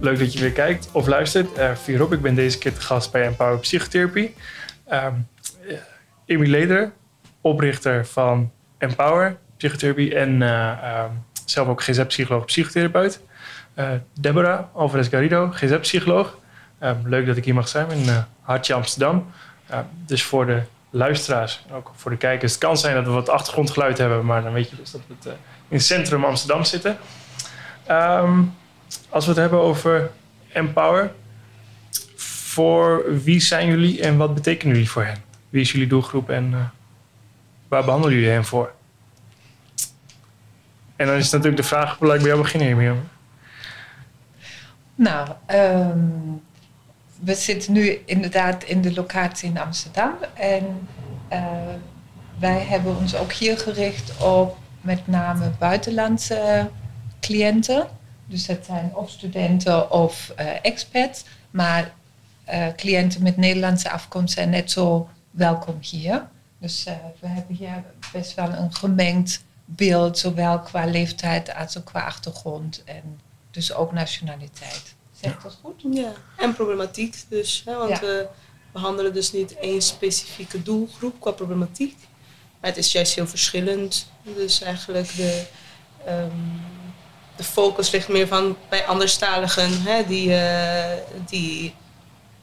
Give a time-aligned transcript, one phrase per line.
[0.00, 1.58] leuk dat je weer kijkt of luistert.
[1.58, 4.34] Uh, Vierop, ik ben deze keer te gast bij Empower Psychotherapie.
[4.92, 5.28] Um,
[6.24, 6.92] Emily Leder,
[7.40, 13.20] oprichter van Empower Psychotherapie en uh, um, zelf ook GZ-psycholoog psychotherapeut.
[13.78, 13.88] Uh,
[14.20, 16.38] Deborah Alvarez Garrido, GZ-psycholoog.
[16.80, 19.30] Um, leuk dat ik hier mag zijn in uh, Hartje Amsterdam.
[20.06, 23.98] dus voor de luisteraars, ook voor de kijkers, het kan zijn dat we wat achtergrondgeluid
[23.98, 25.30] hebben, maar dan weet je dus dat we
[25.68, 26.96] in het centrum Amsterdam zitten.
[27.90, 28.54] Um,
[29.08, 30.10] als we het hebben over
[30.52, 31.12] Empower,
[32.16, 35.22] voor wie zijn jullie en wat betekenen jullie voor hen?
[35.48, 36.60] Wie is jullie doelgroep en uh,
[37.68, 38.72] waar behandelen jullie hen voor?
[40.96, 43.08] En dan is natuurlijk de vraag, ik bij jou beginnen, Mirjam.
[44.94, 46.42] Nou, um,
[47.20, 50.14] we zitten nu inderdaad in de locatie in Amsterdam.
[50.34, 50.88] En
[51.32, 51.38] uh,
[52.38, 56.70] wij hebben ons ook hier gericht op met name buitenlandse
[57.20, 57.86] cliënten.
[58.26, 61.24] Dus dat zijn of studenten of uh, expats.
[61.50, 61.94] Maar
[62.50, 66.28] uh, cliënten met Nederlandse afkomst zijn net zo welkom hier.
[66.58, 71.84] Dus uh, we hebben hier best wel een gemengd beeld, zowel qua leeftijd als ook
[71.84, 73.20] qua achtergrond en
[73.50, 74.94] dus ook nationaliteit.
[75.20, 75.82] Zegt dat goed?
[75.90, 77.62] Ja, en problematiek dus.
[77.64, 78.00] Hè, want ja.
[78.00, 78.28] we
[78.72, 81.96] behandelen dus niet één specifieke doelgroep qua problematiek.
[82.60, 84.10] Maar het is juist heel verschillend.
[84.22, 85.46] Dus eigenlijk de,
[86.08, 86.60] um,
[87.36, 90.84] de focus ligt meer van bij anderstaligen hè, die, uh,
[91.26, 91.74] die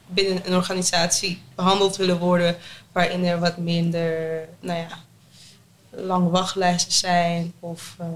[0.06, 2.56] binnen een organisatie behandeld willen worden,
[2.92, 4.98] waarin er wat minder, nou ja,
[5.90, 7.52] lange wachtlijsten zijn.
[7.60, 8.06] Of, uh,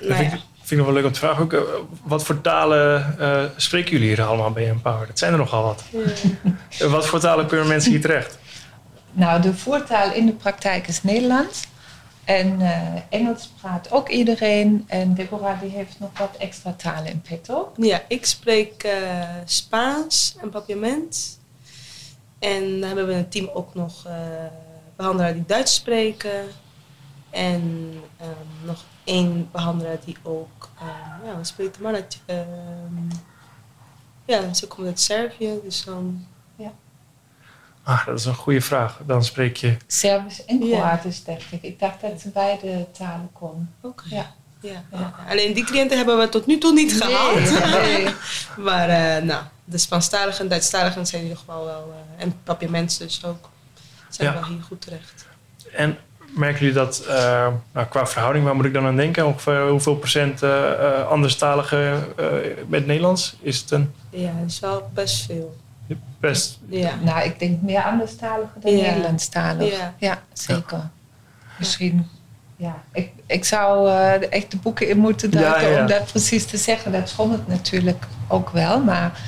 [0.00, 0.36] nou vind, ja.
[0.36, 1.42] ik, vind ik nog wel leuk om te vragen.
[1.42, 1.60] Ook, uh,
[2.02, 5.06] wat voor talen uh, spreken jullie hier allemaal bij Empower?
[5.06, 5.84] Dat zijn er nogal wat.
[6.70, 6.88] Ja.
[6.96, 8.38] wat voor talen kunnen mensen hier terecht?
[9.12, 11.66] Nou, de voertaal in de praktijk is Nederlands.
[12.30, 14.84] En uh, Engels praat ook iedereen.
[14.86, 17.72] En Deborah die heeft nog wat extra talen in petto.
[17.76, 21.38] Ja, ik spreek uh, Spaans en papiament.
[22.38, 24.12] En dan hebben we een team ook nog uh,
[24.96, 26.44] behandelaar die Duits spreken.
[27.30, 27.62] En
[28.22, 32.18] um, nog één behandelaar die ook, um, ja, spreekt de mannetje?
[32.26, 33.08] Um,
[34.24, 36.26] ja, ze komt uit Servië, dus dan...
[37.90, 39.00] Ah, dat is een goede vraag.
[39.06, 39.76] Dan spreek je...
[39.86, 41.32] Servisch en Kroatisch, ja.
[41.32, 41.62] dacht ik.
[41.62, 43.68] Ik dacht dat ze beide talen kon.
[43.80, 44.04] Oké.
[44.04, 44.18] Okay.
[44.18, 44.34] Ja.
[44.60, 45.14] Ja, ja.
[45.28, 47.82] Alleen die cliënten hebben we tot nu toe niet nee, gehad.
[47.82, 48.14] Nee.
[48.66, 51.94] maar uh, nou, de Spaanstaligen en Duitsstaligen zijn in ieder geval wel...
[52.16, 53.48] Uh, en papiaments dus ook.
[54.08, 55.26] Zijn wel hier goed terecht.
[55.72, 55.98] En
[56.34, 57.14] merken jullie dat uh,
[57.72, 59.26] nou, qua verhouding, waar moet ik dan aan denken?
[59.26, 62.26] Ongeveer hoeveel procent uh, anderstaligen uh,
[62.66, 63.36] met Nederlands?
[63.40, 63.94] Is het een...
[64.10, 65.56] Ja, dat is wel best veel.
[66.20, 66.58] Best.
[66.68, 66.94] Ja.
[67.02, 68.90] Nou, ik denk meer anderstaligen dan ja.
[68.90, 69.78] Nederlandstaligen.
[69.78, 69.94] Ja.
[69.98, 70.78] ja, zeker.
[70.78, 70.90] Ja.
[71.58, 72.08] Misschien,
[72.56, 72.82] ja.
[72.92, 76.56] Ik, ik zou uh, echt de boeken in moeten duiken ja, om dat precies te
[76.56, 76.92] zeggen.
[76.92, 79.20] Dat schommelt natuurlijk ook wel, maar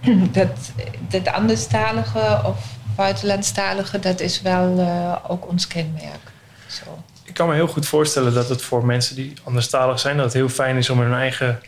[0.32, 0.72] dat,
[1.08, 6.32] dat anderstalige of buitenlandstalige, dat is wel uh, ook ons kenmerk.
[6.66, 7.02] Zo.
[7.24, 10.34] Ik kan me heel goed voorstellen dat het voor mensen die anderstalig zijn, dat het
[10.34, 11.60] heel fijn is om in hun eigen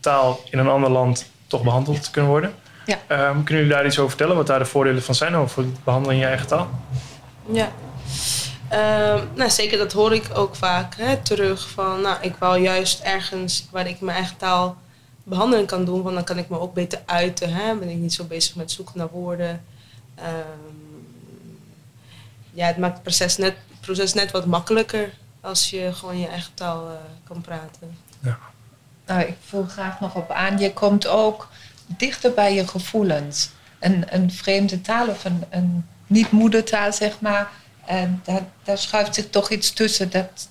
[0.00, 2.54] taal in een ander land toch behandeld te kunnen worden.
[3.08, 3.28] Ja.
[3.28, 4.36] Um, kunnen jullie daar iets over vertellen?
[4.36, 6.68] Wat daar de voordelen van zijn over het behandelen in je eigen taal?
[7.50, 7.72] Ja.
[8.72, 11.68] Um, nou, zeker dat hoor ik ook vaak hè, terug.
[11.70, 14.76] Van, nou, ik wil juist ergens waar ik mijn eigen taal
[15.22, 16.02] behandeling kan doen.
[16.02, 17.52] Want dan kan ik me ook beter uiten.
[17.52, 17.74] Hè?
[17.74, 19.64] Ben ik niet zo bezig met zoeken naar woorden.
[20.18, 21.06] Um,
[22.52, 25.10] ja, het maakt het proces net, het proces net wat makkelijker
[25.40, 26.92] als je gewoon je eigen taal uh,
[27.24, 27.98] kan praten.
[28.20, 28.38] Ja.
[29.06, 30.58] Nou, ik vul graag nog op aan.
[30.58, 31.48] Je komt ook
[31.96, 33.50] dichter bij je gevoelens.
[33.78, 37.50] Een, een vreemde taal of een, niet-moedertaal, zeg maar.
[37.84, 38.22] En
[38.64, 40.10] daar, schuift zich toch iets tussen.
[40.10, 40.48] Dat,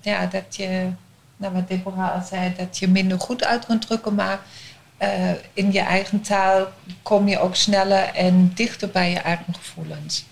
[0.00, 0.88] ja, dat je,
[1.36, 4.14] nou wat Deborah al zei, dat je minder goed uit kunt drukken.
[4.14, 4.40] Maar
[5.02, 6.66] uh, in je eigen taal
[7.02, 10.24] kom je ook sneller en dichter bij je eigen gevoelens.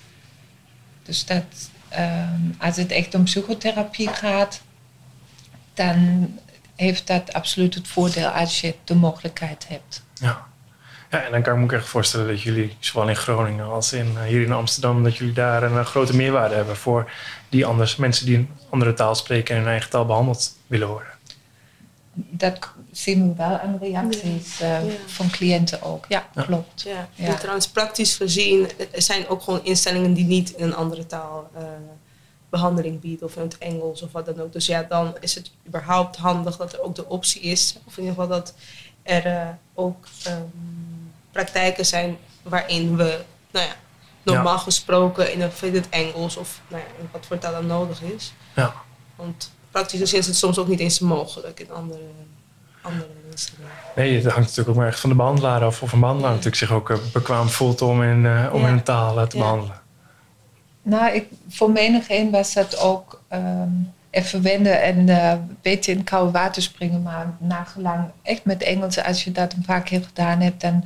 [1.02, 4.60] Dus dat, um, als het echt om psychotherapie gaat,
[5.74, 6.28] dan
[6.80, 10.02] heeft dat absoluut het voordeel als je de mogelijkheid hebt.
[10.14, 10.46] Ja.
[11.10, 13.92] ja, en dan kan ik me ook echt voorstellen dat jullie, zowel in Groningen als
[13.92, 17.10] in, uh, hier in Amsterdam, dat jullie daar een uh, grote meerwaarde hebben voor
[17.48, 21.08] die anders, mensen die een andere taal spreken en hun eigen taal behandeld willen worden.
[22.12, 24.94] Dat zien we wel aan reacties uh, ja.
[25.06, 26.04] van cliënten ook.
[26.08, 26.42] Ja, ja.
[26.42, 26.82] klopt.
[26.82, 27.08] Ja.
[27.14, 27.34] ja.
[27.34, 31.50] Trouwens, praktisch gezien er zijn ook gewoon instellingen die niet in een andere taal
[32.50, 34.52] behandeling biedt of in het Engels of wat dan ook.
[34.52, 38.02] Dus ja, dan is het überhaupt handig dat er ook de optie is, of in
[38.02, 38.54] ieder geval dat
[39.02, 43.20] er uh, ook um, praktijken zijn waarin we,
[43.50, 43.74] nou ja,
[44.22, 44.58] normaal ja.
[44.58, 48.02] gesproken in, het, in het Engels of nou ja, in wat voor taal dan nodig
[48.02, 48.32] is.
[48.54, 48.74] Ja.
[49.16, 52.02] Want praktisch gezien is het soms ook niet eens mogelijk in andere,
[52.82, 53.20] andere eh,
[53.96, 55.82] Nee, het hangt natuurlijk ook maar echt van de behandelaar af.
[55.82, 58.82] Of een behandelaar natuurlijk zich ook eh, bekwaam voelt om in, eh, om in een
[58.82, 59.79] taal eh, te behandelen.
[60.90, 63.68] Nou, ik, voor menig een was dat ook ehm,
[64.10, 67.02] even wennen en eh, een beetje in het koude water springen.
[67.02, 70.84] Maar nagelang, echt met Engels, als je dat een paar keer gedaan hebt, dan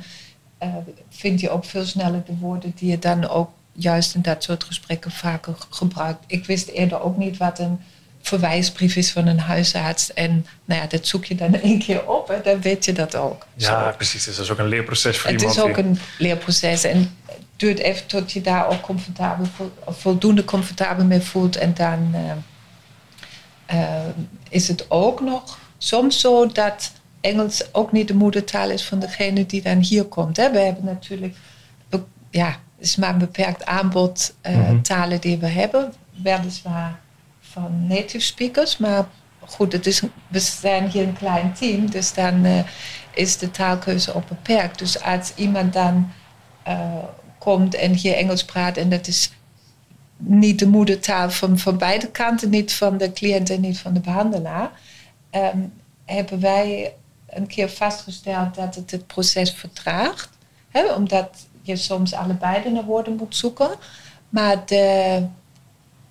[0.57, 0.69] eh,
[1.09, 4.63] vind je ook veel sneller de woorden die je dan ook juist in dat soort
[4.63, 6.23] gesprekken vaker gebruikt.
[6.27, 7.79] Ik wist eerder ook niet wat een
[8.21, 10.13] verwijsbrief is van een huisarts.
[10.13, 13.15] En nou ja, dat zoek je dan één keer op en dan weet je dat
[13.15, 13.45] ook.
[13.55, 13.95] Ja, Zo.
[13.95, 14.23] precies.
[14.23, 15.57] Dus dat is ook een leerproces voor Het iemand.
[15.57, 19.45] is ook die- een leerproces en het duurt even tot je daar ook comfortabel,
[19.87, 21.55] voldoende comfortabel mee voelt.
[21.55, 22.31] En dan eh,
[23.65, 24.07] eh,
[24.49, 26.91] is het ook nog soms zo dat
[27.21, 30.37] Engels ook niet de moedertaal is van degene die dan hier komt.
[30.37, 30.51] Hè.
[30.51, 31.35] We hebben natuurlijk,
[32.29, 34.81] ja, het is maar een beperkt aanbod eh, Mhm.
[34.81, 35.93] talen die we hebben.
[36.23, 36.99] Weliswaar
[37.39, 39.05] van native speakers, maar
[39.39, 42.45] goed, het is, we zijn hier een klein team, dus dan
[43.13, 44.79] is de taalkeuze ook beperkt.
[44.79, 46.11] Dus als iemand dan
[47.45, 49.31] komt en hier Engels praat en dat is
[50.17, 53.99] niet de moedertaal van, van beide kanten, niet van de cliënt en niet van de
[53.99, 54.71] behandelaar,
[55.29, 55.59] ehm,
[56.05, 56.93] hebben wij
[57.27, 60.29] een keer vastgesteld dat het het proces vertraagt.
[60.69, 61.29] Hè, omdat
[61.61, 63.69] je soms allebei de woorden moet zoeken.
[64.29, 65.25] Maar de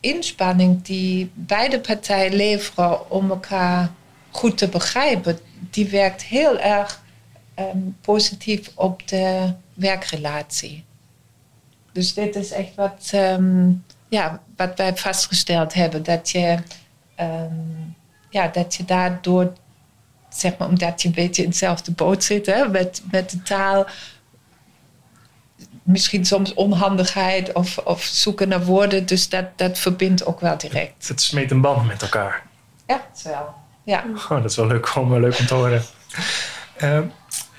[0.01, 3.93] inspanning die beide partijen leveren om elkaar
[4.31, 5.39] goed te begrijpen,
[5.71, 7.03] die werkt heel erg
[7.55, 10.85] ehm, positief op de werkrelatie.
[11.95, 13.71] Dus dit is echt wat, ehm,
[14.09, 16.03] ja, wat wij vastgesteld hebben.
[16.03, 16.59] Dat je,
[17.15, 17.53] ehm,
[18.31, 19.53] ja, dat je daardoor,
[20.29, 23.87] zeg maar, omdat je een beetje in dezelfde boot zit hè, met, met de taal,
[25.83, 29.07] misschien soms onhandigheid of, of zoeken naar woorden.
[29.07, 31.09] Dus dat, dat verbindt ook wel direct.
[31.09, 32.43] Het smeet een band met elkaar.
[32.87, 33.55] Echt wel.
[33.85, 34.05] Ja.
[34.15, 35.83] Oh, dat is wel leuk om, leuk om te horen.
[36.77, 37.05] Ehm,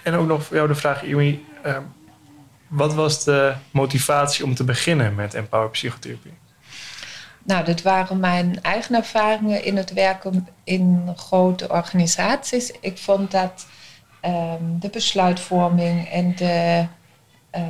[0.04, 1.46] en ook nog voor jou de vraag, Iwi.
[2.68, 6.34] Wat was de motivatie om te beginnen met Empower Psychotherapie?
[7.44, 12.72] Nou, dat waren mijn eigen ervaringen in het werken in grote organisaties.
[12.82, 13.68] Ik vond dat
[14.22, 16.88] ehm, de besluitvorming en de
[17.50, 17.64] eh,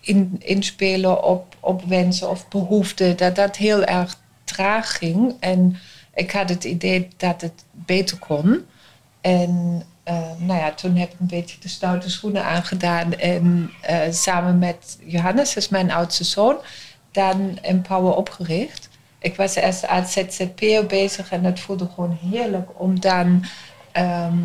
[0.00, 5.34] in, inspelen op, op wensen of behoeften, dat dat heel erg traag ging.
[5.40, 5.76] En
[6.14, 8.66] ik had het idee dat het beter kon.
[9.20, 13.14] En eh, nou ja, toen heb ik een beetje de stoute schoenen aangedaan.
[13.14, 16.56] En eh, samen met Johannes, dat is mijn oudste zoon,
[17.12, 18.88] dan Empower opgericht.
[19.18, 23.44] Ik was eerst als ZZP'er bezig en het voelde gewoon heerlijk om dan,
[23.92, 24.38] ehm,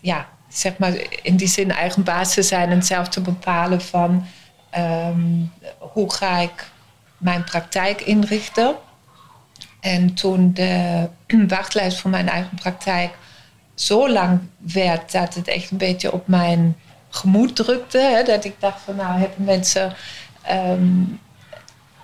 [0.00, 0.92] ja, zeg maar
[1.22, 4.26] in die zin eigen baas te zijn en zelf te bepalen van
[4.70, 5.44] ehm,
[5.78, 6.70] hoe ga ik
[7.18, 8.74] mijn praktijk inrichten.
[9.80, 11.08] En toen de
[11.48, 13.14] wachtlijst voor mijn eigen praktijk
[13.80, 16.76] zo lang werd dat het echt een beetje op mijn
[17.08, 18.22] gemoed drukte.
[18.26, 19.92] Dat ik dacht van nou hebben mensen
[20.42, 21.02] ehm,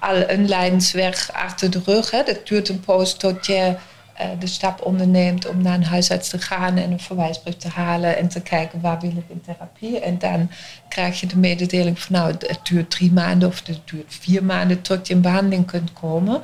[0.01, 2.11] al een lijnsweg achter de rug.
[2.11, 3.77] Dat duurt een poos tot je
[4.15, 8.17] eh, de stap onderneemt om naar een huisarts te gaan en een verwijsbrief te halen
[8.17, 10.01] en te kijken waar wil ik in therapie.
[10.01, 10.51] En dan
[10.89, 14.83] krijg je de mededeling van nou het duurt drie maanden of het duurt vier maanden
[14.83, 16.43] tot je in behandeling kunt komen.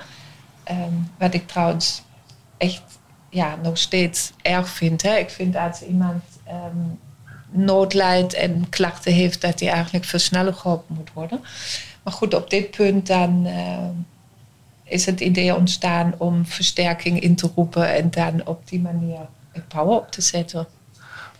[0.65, 2.03] Ehm, wat ik trouwens
[2.57, 2.83] echt
[3.33, 5.03] ja, nog steeds erg vind.
[5.03, 5.17] Hè.
[5.17, 6.77] Ik vind als iemand ehm,
[7.51, 11.41] nood lijdt en klachten heeft, dat hij eigenlijk veel sneller geholpen moet worden.
[12.03, 13.89] Maar goed, op dit punt dan eh,
[14.85, 19.97] is het idee ontstaan om versterking in te roepen en dan op die manier Empower
[19.97, 20.67] op te zetten.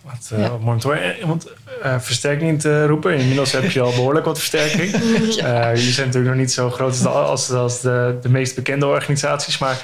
[0.03, 0.49] Wat, eh, Ja.
[0.49, 1.19] wat mooi om te horen.
[1.19, 1.47] Eh, Want
[1.81, 4.91] eh, versterking te roepen, inmiddels heb je al behoorlijk wat versterking.
[5.77, 8.85] Jullie zijn natuurlijk nog niet zo groot als, de, als, als de, de meest bekende
[8.85, 9.57] organisaties.
[9.57, 9.77] Maar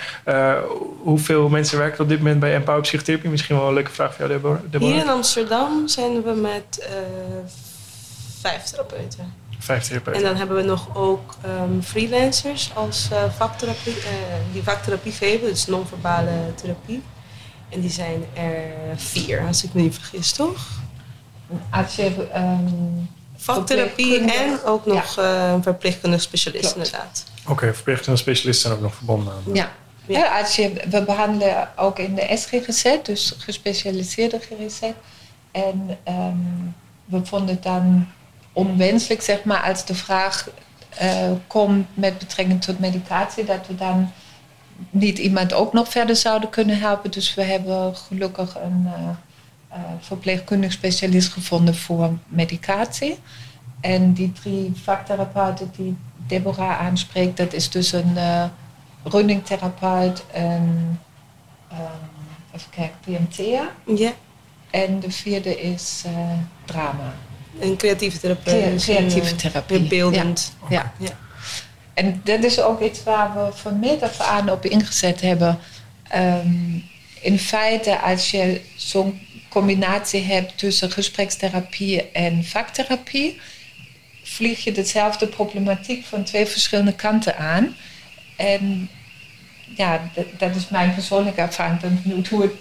[1.04, 3.30] hoeveel mensen werken op dit moment bij Empower Psychotherapie?
[3.30, 4.92] Misschien wel een leuke vraag voor jou, Deborah.
[4.94, 6.88] Hier in Amsterdam zijn we met
[8.42, 9.34] vijf therapeuten.
[9.60, 10.24] Vijf En therapeuten.
[10.24, 13.96] dan hebben we nog ook ehm, freelancers als vaktherapie,
[14.52, 17.04] die vaktherapie geven, dus non-verbale therapie.
[17.70, 20.68] En die zijn er vier, als ik me niet vergis, toch?
[21.70, 22.74] Als je ehm,
[23.36, 26.76] Vaktherapie en ook nog eh, een verpleegkundig specialist, Klopt.
[26.76, 27.26] inderdaad.
[27.48, 29.54] Oké, verpleegkundige specialisten zijn ook nog verbonden aan.
[29.54, 29.72] Ja.
[30.06, 30.20] Ja.
[30.20, 34.82] Ja, als je, we behandelen ook in de SGGZ, dus gespecialiseerde GGZ.
[35.52, 36.36] En ehm,
[37.06, 38.08] we vonden het dan
[38.54, 40.50] onwenselijk, zeg maar, als de vraag
[40.90, 44.12] eh, komt met betrekking tot medicatie, dat we dan
[44.90, 47.12] niet iemand ook nog verder zouden kunnen helpen.
[47.12, 48.88] Dus we hebben gelukkig een
[49.70, 53.20] eh, verpleegkundig specialist gevonden voor medicatie.
[53.82, 58.46] En die drie vaktherapeuten die Deborah aanspreekt, dat is dus een eh
[59.04, 61.00] runningtherapeut, een
[61.70, 61.82] ehm,
[62.56, 64.14] even kijken, PMT'er Ja,
[64.70, 66.12] En de vierde is uh,
[66.66, 67.14] drama.
[67.60, 68.76] En creatieve therapie.
[68.76, 69.88] creatieve therapie.
[69.88, 70.56] Beeldend.
[70.70, 70.94] Ja.
[70.98, 71.10] ja.
[71.94, 75.60] En dat is ook iets waar we van meet af aan op ingezet hebben.
[76.16, 76.84] Um,
[77.22, 83.40] in feite, als je zo'n combinatie hebt tussen gesprekstherapie en vaktherapie,
[84.24, 87.76] vlieg je dezelfde problematiek van twee verschillende kanten aan.
[88.38, 88.90] En
[89.76, 91.76] ja, dat is mijn persoonlijke ervaring.
[91.76, 92.54] Ik ben benieuwd hoe het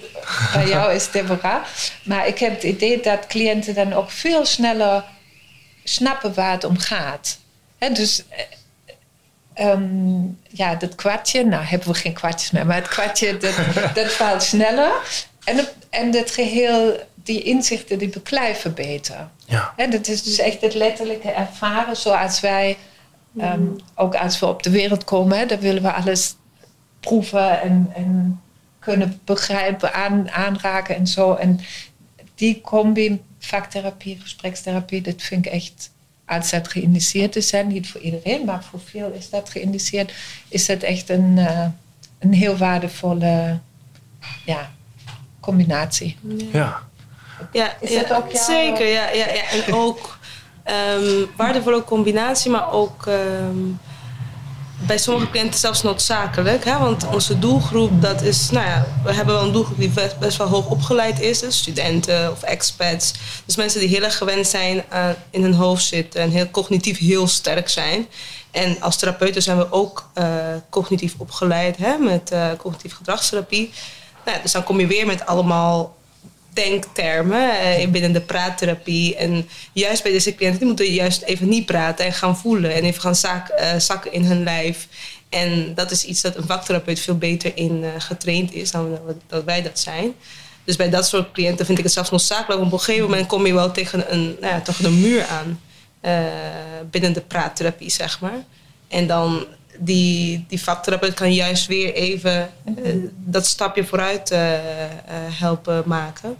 [0.52, 1.64] bij jou is, Deborah.
[2.02, 5.04] Maar ik heb het idee dat cliënten dan ook veel sneller
[5.84, 7.38] snappen waar het om gaat.
[7.78, 8.22] dus
[9.60, 13.54] um, ja, dat kwartje, nou hebben we geen kwartjes meer, maar het kwartje dat,
[13.94, 14.92] dat valt sneller.
[15.44, 19.28] En, het, en het geheel, die inzichten, die beklijven beter.
[19.44, 19.74] Ja.
[19.90, 22.76] dat is dus echt het letterlijke ervaren zoals wij,
[23.38, 26.34] ehm, ook als we op de wereld komen, dan willen we alles
[27.00, 28.40] proeven en, en
[28.78, 31.34] kunnen begrijpen, aan, aanraken en zo.
[31.34, 31.60] En
[32.34, 35.90] die combi, vaktherapie, gesprekstherapie, dat vind ik echt,
[36.28, 40.12] als dat geïndiceerd is, niet voor iedereen, maar voor veel is dat geïndiceerd,
[40.48, 41.66] is dat echt een, uh,
[42.18, 43.58] een heel waardevolle
[44.44, 44.70] ja,
[45.40, 46.16] combinatie.
[46.52, 46.86] Ja.
[47.52, 48.44] Ja, is dat ook jouw...
[48.44, 48.86] zeker.
[48.86, 49.50] Ja, ja, ja.
[49.50, 50.18] En ook
[50.98, 53.78] um, waardevolle combinatie, maar ook um,
[54.86, 56.64] bij sommige cliënten zelfs noodzakelijk.
[56.64, 56.78] Hè?
[56.78, 60.46] Want onze doelgroep, dat is, nou ja, we hebben wel een doelgroep die best, wel
[60.46, 61.44] hoog opgeleid is.
[61.48, 63.12] Studenten of expats.
[63.44, 66.98] Dus mensen die heel erg gewend zijn uh, in hun hoofd zitten en heel cognitief
[66.98, 68.06] heel sterk zijn.
[68.50, 70.24] En als therapeuten zijn we ook uh,
[70.70, 71.96] cognitief opgeleid hè?
[71.96, 73.70] met uh, cognitief gedragstherapie.
[74.24, 75.96] Nou, ja, dus dan kom je weer met allemaal
[76.64, 77.50] denktermen
[77.80, 79.16] uh, binnen de praattherapie.
[79.16, 82.74] En juist bij deze cliënten, die moeten juist even niet praten en gaan voelen.
[82.74, 84.88] En even gaan zak, uh, zakken in hun lijf.
[85.28, 89.44] En dat is iets dat een vaktherapeut veel beter in uh, getraind is dan dat
[89.44, 90.12] wij dat zijn.
[90.64, 92.62] Dus bij dat soort cliënten vind ik het zelfs noodzakelijk.
[92.62, 95.60] Op een gegeven moment kom je wel tegen een, nou ja, een muur aan.
[96.90, 98.44] binnen de praattherapie, zeg maar.
[98.88, 99.46] En dan
[99.78, 102.50] die, die vaktherapeut kan juist weer even
[103.16, 104.34] dat stapje vooruit
[105.38, 106.36] helpen maken.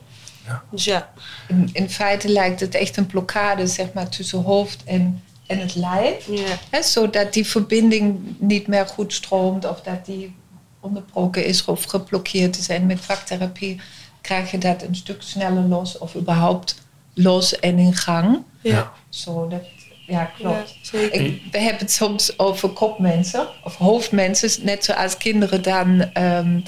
[0.49, 0.62] Ja.
[0.71, 1.12] Dus ja.
[1.49, 5.75] In, in, feite lijkt het echt een blokkade zeg maar, tussen hoofd en, en het
[5.75, 6.26] lijf.
[6.71, 6.83] Ja.
[6.83, 10.35] zodat die verbinding niet meer goed stroomt of dat die
[10.81, 12.69] onderbroken is of geblokkeerd is.
[12.69, 13.81] En met vaktherapie
[14.21, 16.83] krijg je dat een stuk sneller los of überhaupt
[17.14, 18.43] los en in gang.
[18.61, 18.93] Ja.
[19.09, 19.62] Zo, dat,
[20.07, 20.78] ja, klopt.
[20.83, 26.62] Ja, ik, we hebben het soms over kopmensen of hoofdmensen, net zoals kinderen dan um,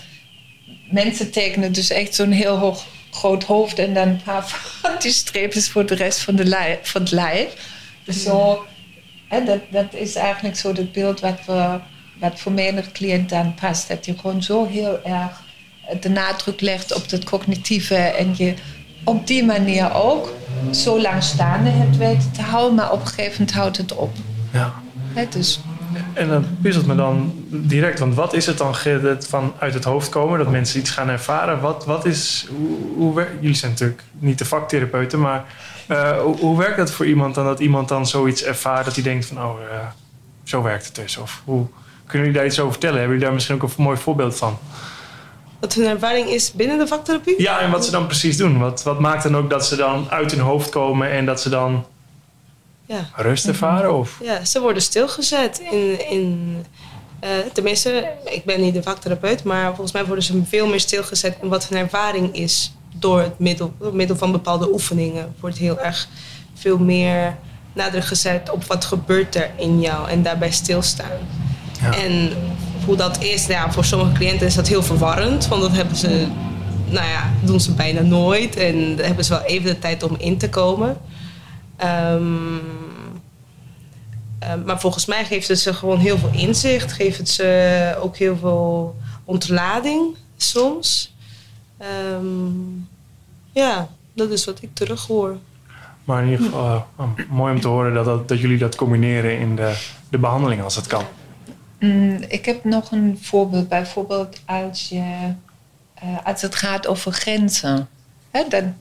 [0.91, 1.73] mensen tekenen.
[1.73, 5.87] Dus echt zo'n heel hoog groot hoofd en dan een paar van die streepjes voor
[5.87, 7.55] de rest van, de lijf, van het lijf.
[8.05, 8.65] Dus zo,
[9.29, 11.79] hè, dat, dat is eigenlijk zo het beeld wat, we,
[12.19, 13.89] wat voor menig cliënt dan past.
[13.89, 15.43] Dat je gewoon zo heel erg
[16.01, 18.55] de nadruk legt op het cognitieve en je
[19.05, 20.35] op die manier ook
[20.73, 24.13] zo lang staande hebt weten te houden, maar op een gegeven moment houdt het op.
[24.53, 24.73] Ja.
[25.15, 25.61] Hè, dus
[26.13, 27.99] en dat puzzelt me dan direct.
[27.99, 28.75] Want wat is het dan
[29.19, 30.39] van uit het hoofd komen?
[30.39, 31.61] Dat mensen iets gaan ervaren.
[31.61, 35.45] Wat, wat is, hoe, hoe jullie zijn natuurlijk niet de vaktherapeuten, maar
[35.89, 39.05] uh, hoe, hoe, werkt dat voor iemand dan dat iemand dan zoiets ervaart dat hij
[39.05, 39.79] denkt van oh, uh,
[40.45, 41.17] zo werkt het dus?
[41.17, 41.67] Of hoe
[42.07, 42.99] kunnen jullie daar iets over vertellen?
[42.99, 44.59] Hebben jullie daar misschien ook een mooi voorbeeld van?
[45.61, 47.43] Wat hun ervaring is binnen de vaktherapie?
[47.43, 48.59] Ja, en wat ze dan precies doen.
[48.59, 51.49] Wat, wat maakt dan ook dat ze dan uit hun hoofd komen en dat ze
[51.49, 51.85] dan
[52.91, 53.09] ja.
[53.15, 53.99] rust ervaren?
[53.99, 54.19] Of?
[54.23, 56.11] Ja, ze worden stilgezet in.
[56.11, 56.65] in
[57.25, 61.37] uh, tenminste, ik ben niet de vaktherapeut, maar volgens mij worden ze veel meer stilgezet
[61.43, 65.35] in wat hun ervaring is door het middel, door middel van bepaalde oefeningen.
[65.41, 66.09] Wordt heel erg
[66.55, 67.37] veel meer
[67.73, 71.19] nadruk gezet op wat gebeurt er in jou en daarbij stilstaan.
[71.81, 71.95] Ja.
[71.95, 72.33] En
[72.85, 76.27] hoe dat is, ja, voor sommige cliënten is dat heel verwarrend, want dat hebben ze,
[76.87, 80.39] nou ja, doen ze bijna nooit en hebben ze wel even de tijd om in
[80.39, 80.97] te komen.
[81.85, 82.61] Um,
[84.65, 86.93] maar volgens mij geeft het ze gewoon heel veel inzicht.
[86.93, 91.15] Geeft het ze ook heel veel ontlading soms.
[92.13, 92.89] Um,
[93.53, 95.37] ja, dat is wat ik terug hoor.
[96.05, 99.39] Maar in ieder geval uh, mooi om te horen dat, dat, dat, jullie dat combineren
[99.39, 101.05] in de, de behandeling als het kan.
[101.81, 103.69] Mm, ik heb nog een voorbeeld.
[103.69, 105.35] Bijvoorbeeld als, je,
[106.05, 107.89] uh, als het gaat over grenzen.
[108.31, 108.75] Hè, dan,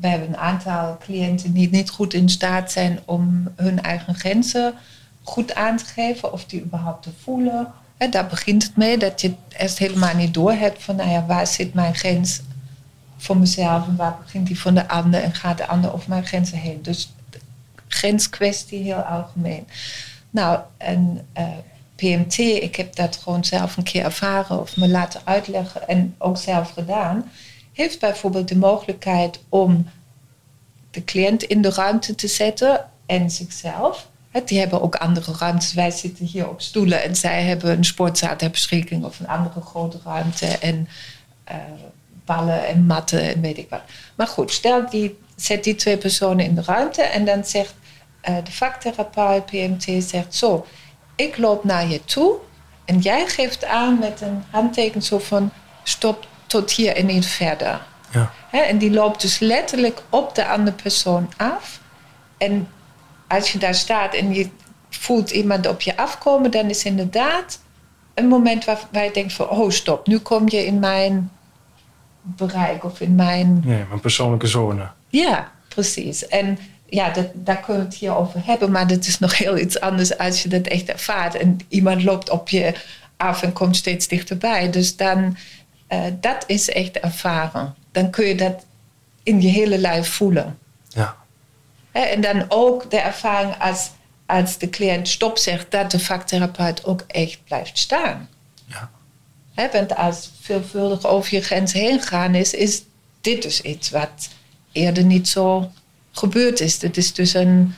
[0.00, 4.74] we hebben een aantal cliënten die niet goed in staat zijn om hun eigen grenzen
[5.28, 7.72] goed aan te geven of die überhaupt te voelen.
[8.10, 11.46] daar begint het mee dat je eerst helemaal niet door hebt van nou ja, waar
[11.46, 12.40] zit mijn grens
[13.16, 16.26] voor mezelf en waar begint die van de ander en gaat de ander over mijn
[16.26, 16.82] grenzen heen.
[16.82, 17.12] Dus
[17.88, 19.66] grenskwestie heel algemeen.
[20.30, 21.48] Nou, en eh,
[21.94, 26.36] PMT, ik heb dat gewoon zelf een keer ervaren of me laten uitleggen en ook
[26.36, 27.30] zelf gedaan
[27.78, 29.86] heeft bijvoorbeeld de mogelijkheid om
[30.90, 34.08] de cliënt in de ruimte te zetten en zichzelf.
[34.44, 35.72] Die hebben ook andere ruimtes.
[35.72, 39.60] Wij zitten hier op stoelen en zij hebben een sportzaal ter beschikking of een andere
[39.60, 40.88] grote ruimte en
[41.50, 41.56] uh,
[42.24, 43.82] ballen en matten en weet ik wat.
[44.14, 47.74] Maar goed, stel die zet die twee personen in de ruimte en dan zegt
[48.28, 50.66] uh, de vaktherapeut PMT zegt zo,
[51.16, 52.36] ik loop naar je toe
[52.84, 55.50] en jij geeft aan met een handteken zo van
[55.82, 57.86] stop tot hier en niet verder.
[58.10, 58.30] Ja.
[58.50, 61.80] en die loopt dus letterlijk op de andere persoon af.
[62.38, 62.68] En
[63.28, 64.48] als je daar staat en je
[64.90, 67.60] voelt iemand op je afkomen, dan is inderdaad
[68.14, 71.30] een moment waar, waar je denkt van, oh stop, nu kom je in mijn
[72.20, 73.62] bereik of in mijn...
[73.64, 74.88] Nee, mijn persoonlijke zone.
[75.08, 76.26] Ja, precies.
[76.26, 79.58] En ja, dat, daar kunnen we het hier over hebben, maar dat is nog heel
[79.58, 81.34] iets anders als je dat echt ervaart.
[81.34, 82.74] En iemand loopt op je
[83.16, 84.70] af en komt steeds dichterbij.
[84.70, 85.36] Dus dan,
[85.88, 87.74] uh, dat is echt ervaren.
[87.92, 88.64] Dan kun je dat
[89.22, 90.58] in je hele lijf voelen.
[90.88, 91.16] Ja.
[91.92, 93.90] En dan ook de ervaring als,
[94.26, 98.28] als de cliënt stop zegt, dat de vaktherapeut ook echt blijft staan.
[98.66, 98.90] Ja.
[99.72, 102.82] Want als veelvuldig over je grens heen gaan is, is
[103.20, 104.28] dit dus iets wat
[104.72, 105.70] eerder niet zo
[106.12, 106.82] gebeurd is.
[106.82, 107.74] Het is dus een,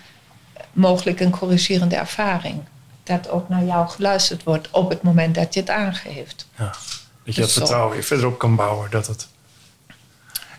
[0.72, 2.62] mogelijk een corrigerende ervaring.
[3.02, 6.46] Dat ook naar jou geluisterd wordt op het moment dat je het aangeeft.
[6.58, 6.74] Ja,
[7.24, 8.90] dat je het vertrouwen weer verder op kan bouwen.
[8.90, 9.28] Dat het...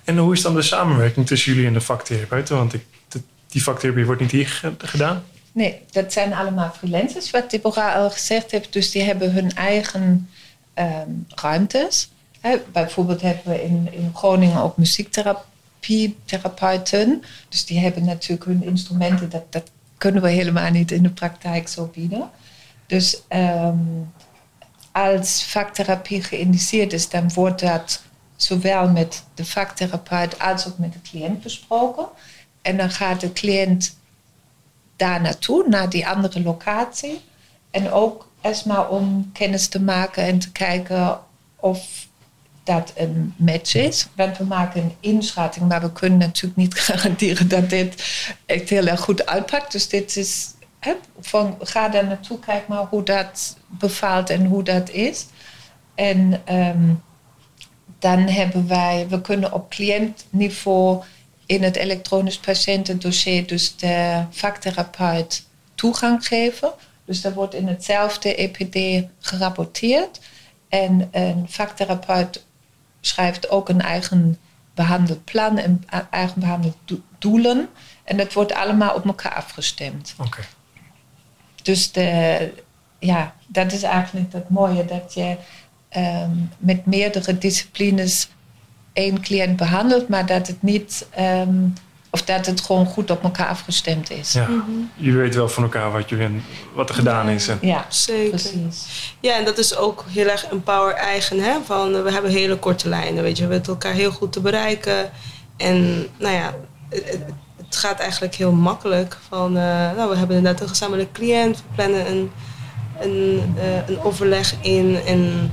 [0.03, 2.55] En hoe is dan de samenwerking tussen jullie en de vaktherapeuten?
[2.55, 2.85] Want ik,
[3.51, 5.23] die vaktherapie wordt niet hier gedaan?
[5.51, 8.73] Nee, dat zijn allemaal freelancers, wat Deborah al gezegd heeft.
[8.73, 10.29] Dus die hebben hun eigen
[10.73, 12.09] ehm, ruimtes.
[12.71, 17.23] bijvoorbeeld hebben we in, in Groningen ook muziektherapie therapeuten.
[17.49, 19.29] Dus die hebben natuurlijk hun instrumenten.
[19.29, 22.29] Dat, dat kunnen we helemaal niet in de praktijk zo bieden.
[22.85, 24.11] Dus um,
[24.91, 28.01] als vaktherapie geïndiceerd is, dan wordt dat
[28.35, 32.07] zowel met de vaktherapeut als ook met de cliënt besproken.
[32.61, 33.97] En dan gaat de cliënt
[34.95, 37.21] daar naartoe, naar die andere locatie.
[37.71, 41.19] En ook erstmal om kennis te maken en te kijken
[41.55, 42.07] of
[42.63, 44.07] dat een match is.
[44.15, 48.03] Want we maken een inschatting, maar we kunnen natuurlijk niet garanderen dat dit
[48.45, 49.71] echt heel erg goed uitpakt.
[49.71, 50.53] Dus dit is
[51.19, 55.25] van ga daar naartoe, kijk maar hoe dat bevalt en hoe dat is.
[55.95, 56.93] En ehm,
[57.99, 61.03] dan hebben wij, we kunnen op cliëntniveau
[61.45, 66.71] in het elektronisch patiëntendossier dus de vaktherapeut toegang geven.
[67.05, 70.19] Dus daar wordt in hetzelfde EPD gerapporteerd.
[70.69, 72.45] En een vaktherapeut
[73.01, 74.37] schrijft ook een eigen
[74.73, 77.69] behandelplan en eigen behandeldoelen.
[78.03, 80.15] En dat wordt allemaal op elkaar afgestemd.
[80.17, 80.41] Oké.
[81.61, 82.49] Dus de,
[82.99, 85.35] ja, dat is eigenlijk het mooie, dat je
[85.89, 88.29] ehm, met meerdere disciplines
[88.93, 91.55] één cliënt behandelt, maar dat het niet ehm,
[92.11, 94.33] of dat het gewoon goed op elkaar afgestemd is.
[94.33, 94.47] Ja.
[94.47, 96.41] Mm Jullie weten wel van elkaar wat, jullie,
[96.73, 97.49] wat er gedaan is.
[97.61, 98.29] Ja, zeker.
[98.29, 99.15] Precies.
[99.19, 101.39] Ja, en dat is ook heel erg Empower eigen.
[101.39, 101.57] Hè?
[101.65, 103.23] Van, we hebben hele korte lijnen.
[103.23, 103.43] Weet je.
[103.43, 105.11] We weten elkaar heel goed te bereiken.
[105.57, 106.55] En nou ja,
[106.89, 107.19] het,
[107.71, 109.17] het gaat eigenlijk heel makkelijk.
[109.27, 109.63] Van, uh,
[109.95, 111.57] nou, we hebben inderdaad een gezamenlijke cliënt.
[111.57, 112.31] We plannen een,
[112.99, 115.01] een, uh, een overleg in.
[115.05, 115.51] En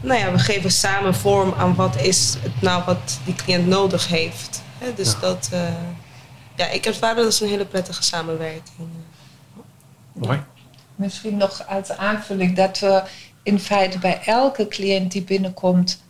[0.00, 4.08] nou ja, we geven samen vorm aan wat is het nou wat die cliënt nodig
[4.08, 4.62] heeft.
[4.94, 5.60] Dus dat, uh,
[6.56, 8.88] ja, ik ervaar dat als een hele prettige samenwerking.
[10.12, 10.42] Mooi.
[10.94, 13.02] Misschien nog als aanvulling dat we
[13.42, 16.02] in feite bij elke cliënt die binnenkomt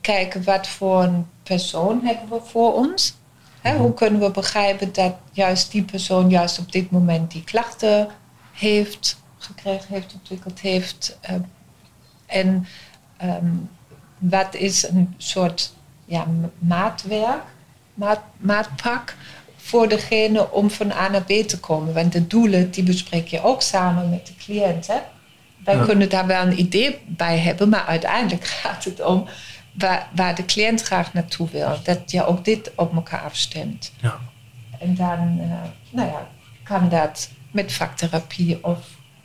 [0.00, 3.17] kijken wat voor een persoon hebben we voor ons.
[3.76, 8.08] Hoe kunnen we begrijpen dat juist die persoon juist op dit moment die klachten
[8.52, 11.18] heeft gekregen, heeft ontwikkeld heeft.
[11.30, 11.36] Uh,
[12.26, 12.66] en
[13.22, 13.68] um,
[14.18, 15.72] wat is een soort
[16.04, 16.26] ja,
[16.58, 17.42] maatwerk,
[17.94, 19.16] maat, maatpak
[19.56, 21.94] voor degene om van A naar B te komen.
[21.94, 24.86] Want de doelen die bespreek je ook samen met de cliënt.
[24.86, 24.98] Hè?
[25.64, 29.28] Wij kunnen daar wel een idee bij hebben, maar uiteindelijk gaat het om
[29.78, 31.78] waar, waar de cliënt graag naartoe wil.
[31.82, 33.92] Dat je ook dit op elkaar afstemt.
[34.00, 34.18] Ja.
[34.78, 36.28] En dan uh, nou ja,
[36.62, 38.78] kan dat met vaktherapie of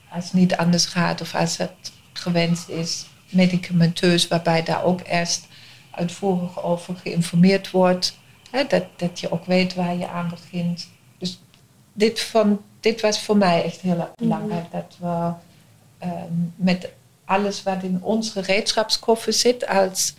[0.09, 5.47] als het niet anders gaat of als het gewenst is, medicamenteus, waarbij daar ook eerst
[5.91, 8.17] uitvoerig over geïnformeerd wordt.
[8.51, 10.89] Hè, dat, dat je ook weet waar je aan begint.
[11.17, 11.41] Dus
[11.93, 14.71] dit, van, dit was voor mij echt heel erg belangrijk.
[14.71, 15.31] Dat we
[16.07, 16.89] um, met
[17.25, 20.13] alles wat in onze gereedschapskoffer zit als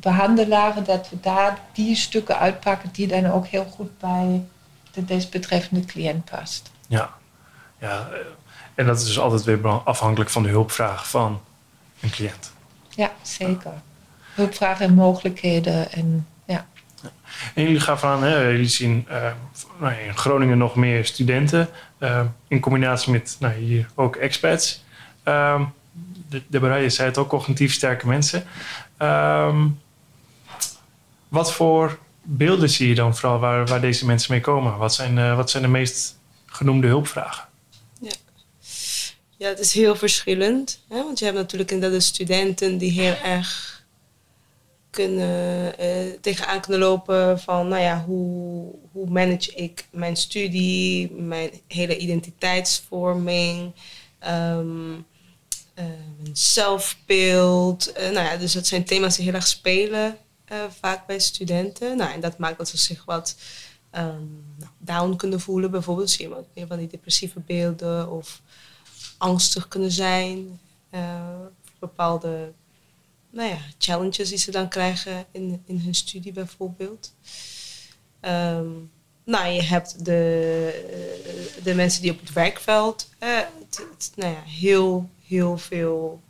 [0.00, 4.44] behandelaren, dat we daar die stukken uitpakken die dan ook heel goed bij
[4.90, 6.70] de desbetreffende cliënt past.
[6.88, 7.10] Ja,
[7.78, 8.08] ja.
[8.74, 11.40] en dat is dus altijd weer afhankelijk van de hulpvraag van
[12.00, 12.52] een cliënt.
[12.88, 13.72] Ja, zeker.
[14.34, 16.66] Hulpvragen en mogelijkheden en ja.
[17.54, 19.32] En jullie gaven aan, hè, jullie zien uh,
[19.78, 21.68] nou, in Groningen nog meer studenten.
[21.98, 24.84] Uh, in combinatie met nou, hier ook expats.
[25.24, 25.72] Um,
[26.28, 28.44] de, de je zei het ook, cognitief sterke mensen.
[28.98, 29.80] Um,
[31.28, 34.76] wat voor beelden zie je dan vooral waar, waar deze mensen mee komen?
[34.76, 37.48] Wat zijn, uh, wat zijn de meest genoemde hulpvragen?
[38.00, 38.12] Ja,
[39.36, 40.80] ja het is heel verschillend.
[40.88, 41.02] Hè?
[41.02, 43.74] Want je hebt natuurlijk inderdaad de studenten die heel erg
[44.90, 51.50] kunnen, uh, tegenaan kunnen lopen van, nou ja, hoe, hoe manage ik mijn studie, mijn
[51.68, 53.72] hele identiteitsvorming,
[54.28, 55.06] um,
[56.32, 57.92] zelfbeeld.
[57.94, 60.18] Nou ja, dus dat zijn thema's die heel erg spelen
[60.80, 61.96] vaak bij studenten.
[61.96, 63.36] Nou, en dat maakt dat ze zich wat
[63.92, 64.44] um,
[64.78, 65.70] down kunnen voelen.
[65.70, 68.42] Bijvoorbeeld zie je meer van die depressieve beelden of
[69.18, 70.60] angstig kunnen zijn.
[71.78, 72.52] bepaalde
[73.30, 77.12] nou ja, challenges die ze dan krijgen in, in hun studie bijvoorbeeld.
[78.20, 78.90] Um,
[79.24, 83.08] nou, je hebt de, de mensen die op het werkveld
[84.14, 86.22] nou ja, heel, heel veel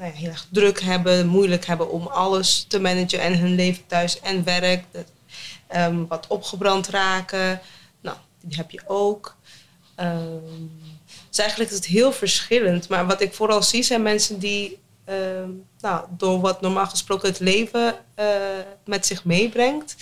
[0.00, 4.20] nou heel erg druk hebben, moeilijk hebben om alles te managen en hun leven thuis
[4.20, 4.84] en werk.
[5.76, 7.60] Um, wat opgebrand raken.
[8.00, 9.36] Nou, die heb je ook.
[10.00, 10.70] Um,
[11.28, 12.88] dus eigenlijk is het heel verschillend.
[12.88, 14.78] Maar wat ik vooral zie zijn mensen die
[15.10, 18.26] Ehm, nou, door wat normaal gesproken het leven uh,
[18.84, 19.96] met zich meebrengt,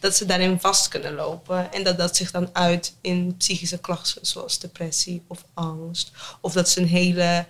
[0.00, 1.72] dat ze daarin vast kunnen lopen.
[1.72, 6.12] En dat dat zich dan uit in psychische klachten zoals depressie of angst.
[6.40, 7.46] Of dat ze een hele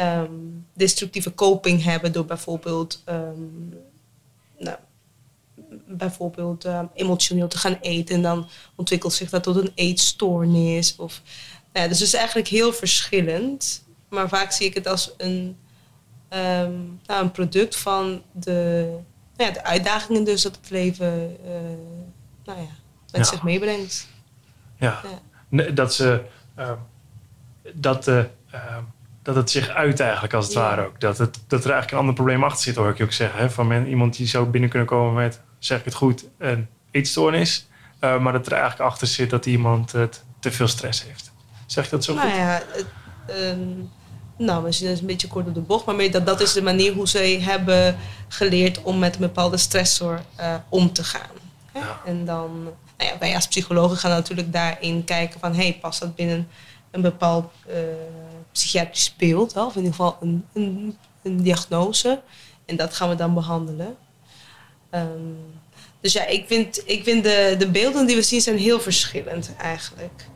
[0.00, 3.74] um, destructieve coping hebben door bijvoorbeeld, um,
[4.58, 4.76] nou,
[5.86, 8.14] bijvoorbeeld emotioneel te gaan eten.
[8.14, 10.96] En dan ontwikkelt zich dat tot een eetstoornis.
[10.96, 11.22] Of,
[11.72, 13.84] nou ja, dus het is eigenlijk heel verschillend.
[14.08, 15.56] Maar vaak zie ik het als een
[17.06, 18.86] nou, een product van de,
[19.36, 21.50] nou ja, de uitdagingen dus dat het leven uh,
[22.44, 22.68] nou ja,
[23.12, 24.08] met zich meebrengt.
[24.78, 25.02] Ja,
[25.50, 25.70] ja.
[25.70, 26.24] dat ze...
[26.58, 26.72] Uh,
[27.74, 28.24] dat, uh,
[29.22, 31.00] dat het zich uit eigenlijk als het ware ook.
[31.00, 33.40] Dat, het, dat er eigenlijk een ander probleem achter zit, hoor ik je ook zeggen.
[33.40, 33.50] Hè?
[33.50, 37.66] Van men, iemand die zou binnen kunnen komen met, zeg ik het goed, een eetstoornis.
[38.00, 41.32] maar dat er eigenlijk achter zit dat iemand het te veel stress heeft.
[41.66, 42.36] Zeg je dat zo nou goed?
[42.38, 42.86] Ja, het,
[44.40, 46.92] nou, misschien is een beetje kort op de bocht, maar dat, dat is de manier
[46.92, 47.96] hoe zij hebben
[48.28, 51.30] geleerd om met een bepaalde stressor uh, om te gaan.
[51.74, 52.00] Ja.
[52.04, 56.14] En dan, nou ja, wij als psychologen gaan natuurlijk daarin kijken van, hey, past dat
[56.14, 56.48] binnen
[56.90, 57.74] een bepaald uh,
[58.52, 62.22] psychiatrisch beeld, of in ieder geval een, een, een, diagnose.
[62.64, 63.96] En dat gaan we dan behandelen.
[64.90, 65.36] Um,
[66.00, 69.50] dus ja, ik vind, ik vind de, de beelden die we zien zijn heel verschillend
[69.58, 70.28] eigenlijk.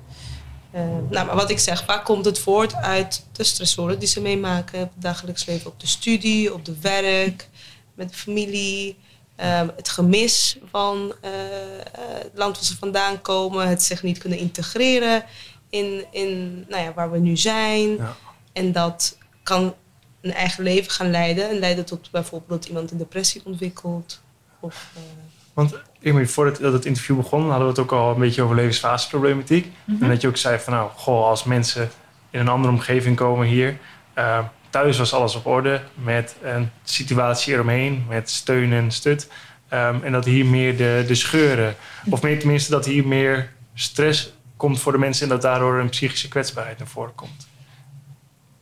[0.74, 4.20] Uh, nou, maar wat ik zeg, vaak komt het voort uit de stressoren die ze
[4.20, 7.48] meemaken op het dagelijks leven, op de studie, op de werk,
[7.94, 8.96] met de familie.
[9.40, 11.30] Uh, het gemis van uh,
[11.98, 15.24] het land waar ze vandaan komen, het zich niet kunnen integreren
[15.74, 17.96] in, in nou ja, waar we nu zijn.
[17.96, 18.16] Ja.
[18.52, 19.74] En dat kan
[20.20, 24.22] een eigen leven gaan leiden en leiden tot bijvoorbeeld dat iemand een depressie ontwikkelt.
[24.60, 24.90] Of,
[25.54, 28.56] Want Emily, voordat dat het interview begon, hadden we het ook al een beetje over
[28.56, 29.64] levensfaseproblematiek.
[29.64, 30.02] Mm -hmm.
[30.02, 31.90] En dat je ook zei van nou, goh, als mensen
[32.30, 33.78] in een andere omgeving komen hier.
[34.18, 34.38] Uh,
[34.70, 39.28] thuis was alles op orde met een situatie eromheen, met steun en stut.
[39.72, 41.74] Um, en dat hier meer de, de scheuren,
[42.10, 44.32] of meer tenminste dat hier meer stress
[44.64, 47.46] komt voor de mensen en dat daardoor een psychische kwetsbaarheid naar voren komt.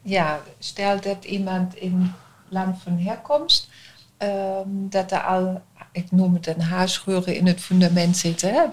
[0.02, 2.12] Ja, stel dat iemand in
[2.48, 3.70] land van herkomst,
[4.18, 5.62] um, dat er al
[5.92, 8.72] ik noem het een haarscheuren in het fundament zitten.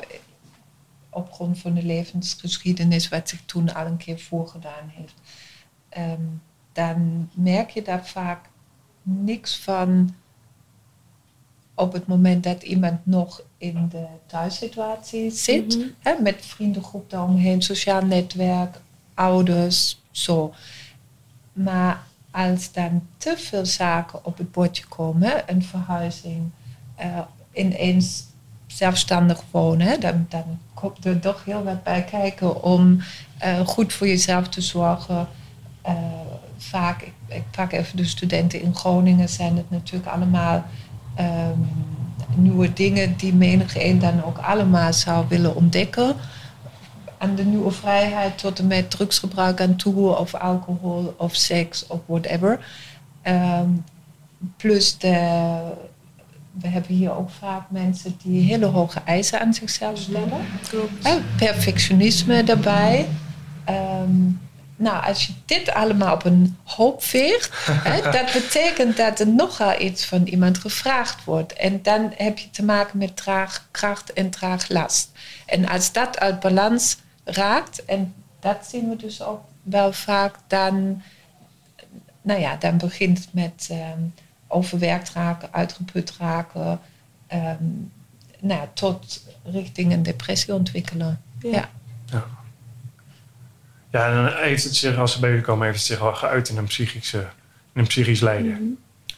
[1.10, 5.16] Op grond van de levensgeschiedenis wat zich toen al een keer voorgedaan heeft.
[5.98, 8.46] Um, dan merk je daar vaak
[9.02, 10.16] niks van
[11.80, 15.76] op het moment dat iemand nog in de thuissituatie zit.
[15.76, 15.94] Mm -hmm.
[16.00, 18.82] hè, met vriendengroep daaromheen, sociaal netwerk,
[19.14, 20.54] ouders, zo.
[21.54, 26.50] Maar als dan te veel zaken op het bordje komen, een verhuizing,
[27.00, 27.20] uh,
[27.54, 28.24] ineens
[28.68, 33.02] zelfstandig wonen, dan, dan komt er toch heel wat bij kijken om
[33.44, 35.28] uh, goed voor jezelf te zorgen.
[35.88, 35.94] Uh,
[36.58, 40.66] vaak, ik, ik, pak even de studenten in Groningen, zijn het natuurlijk allemaal
[41.20, 41.70] um,
[42.36, 46.16] nieuwe dingen die menig een dan ook allemaal zou willen ontdekken.
[47.18, 52.00] Aan de nieuwe vrijheid tot en met drugsgebruik aan toe, of alcohol, of seks, of
[52.06, 52.60] whatever.
[53.24, 53.84] Um,
[54.58, 55.58] plus de
[56.52, 60.46] we hebben hier ook vaak mensen die hele hoge eisen aan zichzelf stellen.
[60.70, 61.22] Klopt.
[61.38, 63.08] perfectionisme daarbij.
[63.70, 64.40] Um,
[64.80, 69.82] nou, als je dit allemaal op een hoop veegt, hè, dat betekent dat er nogal
[69.82, 71.54] iets van iemand gevraagd wordt.
[71.54, 75.12] En dan heb je te maken met draagkracht en draaglast.
[75.46, 81.02] En als dat uit balans raakt, en dat zien we dus ook wel vaak, dan,
[82.22, 84.14] nou ja, dan begint het met um,
[84.48, 86.80] overwerkt raken, uitgeput raken,
[87.34, 87.92] um,
[88.40, 91.22] nou, tot richting een depressie ontwikkelen.
[91.42, 91.70] ja.
[92.06, 92.38] ja.
[93.92, 96.14] Ja, en dan heeft het zich, als ze bij jullie komen, heeft het zich al
[96.14, 97.18] geuit in een, psychische,
[97.74, 98.52] in een psychisch lijden.
[98.52, 98.64] Mhm.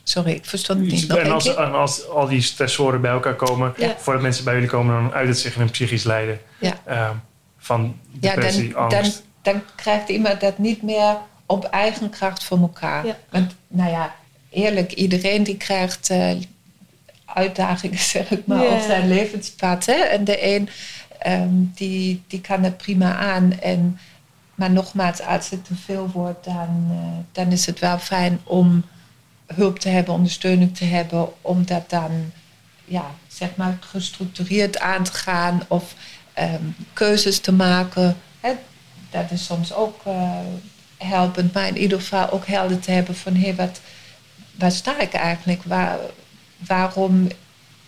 [0.03, 1.07] Sorry, ik verstond het niet.
[1.07, 4.69] Nog en als, en als al die stressoren bij elkaar komen, voordat mensen bij jullie
[4.69, 6.39] komen, dan uit het zich in een psychisch lijden.
[6.59, 6.73] Ja.
[6.87, 7.09] Uh,
[7.57, 9.23] van depressie, ja, dan, angst.
[9.41, 13.05] Dan, dan krijgt iemand dat niet meer op eigen kracht voor elkaar.
[13.29, 14.15] Want, nou ja,
[14.49, 16.31] eerlijk, iedereen die krijgt uh,
[17.25, 19.85] uitdagingen, zeg ik maar, op zijn levenspad.
[19.85, 19.93] Hè?
[19.93, 20.69] En de een
[21.27, 23.59] um, die, die kan het prima aan.
[23.59, 23.99] En
[24.55, 26.97] maar nogmaals, als het te veel wordt, dan, uh,
[27.31, 28.83] dan is het wel fijn om
[29.45, 32.31] hulp te hebben, ondersteuning te hebben, om dat dan
[32.85, 35.95] ja, zeg maar gestructureerd aan te gaan of
[36.39, 38.17] um, keuzes te maken.
[38.39, 38.53] Hè,
[39.09, 40.39] dat is soms ook uh,
[40.97, 43.81] helpend, maar in ieder geval ook helder te hebben van hé, wat,
[44.55, 45.63] waar sta ik eigenlijk?
[45.63, 45.97] Waar,
[46.57, 47.27] waarom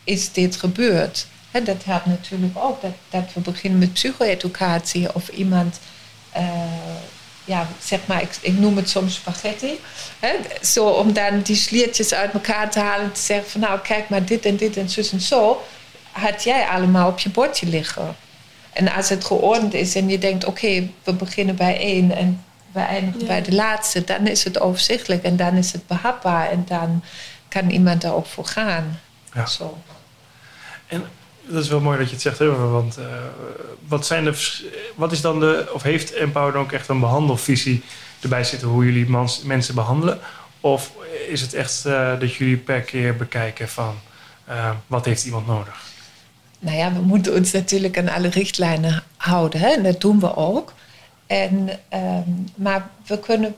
[0.03, 1.27] is dit gebeurd?
[1.51, 5.79] Hè, dat helpt natuurlijk ook dat, dat we beginnen met psycho-educatie of iemand
[7.45, 9.79] ja, zeg maar, ik, ik, noem het soms spaghetti.
[10.19, 10.33] Hè?
[10.61, 14.09] Zo om dan die sliertjes uit elkaar te halen en te zeggen van nou kijk
[14.09, 15.63] maar dit en dit en zus en zo.
[16.11, 18.15] Had jij allemaal op je bordje liggen.
[18.73, 22.79] En als het geordend is en je denkt oké, we beginnen bij één en we
[22.79, 27.03] eindigen bij de laatste, dan is het overzichtelijk en dan is het behapbaar en dan
[27.47, 28.99] kan iemand daar ook voor gaan.
[29.33, 29.45] Ja.
[29.45, 29.77] Zo.
[30.87, 31.05] En
[31.47, 32.55] dat is wel mooi dat je het zegt, hè?
[32.55, 33.05] want uh,
[33.87, 34.61] wat, zijn de,
[34.95, 37.83] wat is dan de, of heeft Empower ook echt een behandelvisie
[38.21, 39.09] erbij zitten hoe jullie
[39.43, 40.19] mensen behandelen?
[40.59, 40.91] Of
[41.27, 43.95] is het echt uh, dat jullie per keer bekijken van
[44.49, 45.81] uh, wat heeft iemand nodig?
[46.59, 49.67] Nou ja, we moeten ons natuurlijk aan alle richtlijnen houden hè?
[49.67, 50.73] en dat doen we ook.
[51.27, 53.55] En, um, maar we kunnen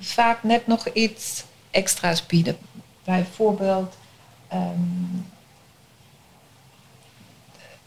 [0.00, 2.56] vaak net nog iets extra's bieden.
[3.04, 3.96] Bijvoorbeeld
[4.52, 5.26] um,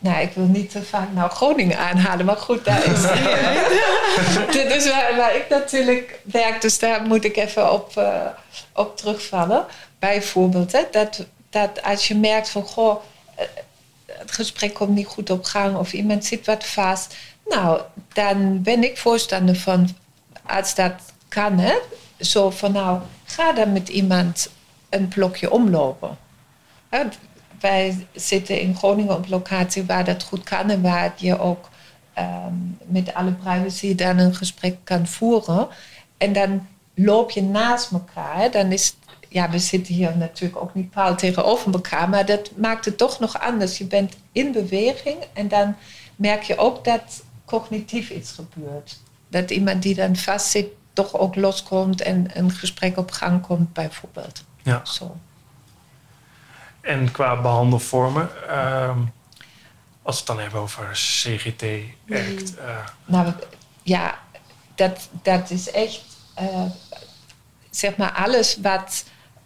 [0.06, 3.02] nou, ik wil niet te vaak nou Groningen aanhalen, maar goed, daar is
[4.62, 8.26] Dit is waar, waar, ik natuurlijk werk, dus daar moet ik even op, uh,
[8.74, 9.66] op terugvallen.
[10.00, 13.02] Bijvoorbeeld, hè, dat, dat als je merkt van, goh,
[13.36, 13.46] eh,
[14.06, 17.16] het gesprek komt niet goed op gang of iemand zit wat vast.
[17.46, 17.82] Nou,
[18.14, 19.90] dan ben ik voorstander van,
[20.46, 20.94] als dat
[21.28, 21.76] kan, hè,
[22.20, 24.50] zo van nou, ga dan met iemand
[24.90, 26.18] een blokje omlopen
[27.60, 31.70] wij zitten in Groningen op locatie waar dat goed kan en waar je ook
[32.18, 35.68] um, met alle privacy dan een gesprek kan voeren.
[36.18, 38.52] En dan loop je naast elkaar.
[38.52, 38.96] Dan is,
[39.30, 43.20] ja, we zitten hier natuurlijk ook niet paal tegenover elkaar, maar dat maakt het toch
[43.20, 43.78] nog anders.
[43.78, 45.76] Je bent in beweging en dan
[46.16, 49.00] merk je ook dat cognitief iets gebeurt.
[49.28, 54.44] Dat iemand die dan vastzit toch ook loskomt en een gesprek op gang komt, bijvoorbeeld.
[54.64, 54.86] Ja.
[54.86, 55.16] Zo.
[56.86, 58.98] En qua behandelvormen, uh,
[60.02, 61.64] als we het dan hebben over CGT,
[62.10, 62.58] ACT.
[62.60, 62.86] Uh.
[63.06, 63.34] Nou,
[63.84, 64.20] ja,
[64.76, 66.02] dat, dat is echt,
[66.42, 66.62] uh,
[67.70, 69.06] zeg maar, alles wat,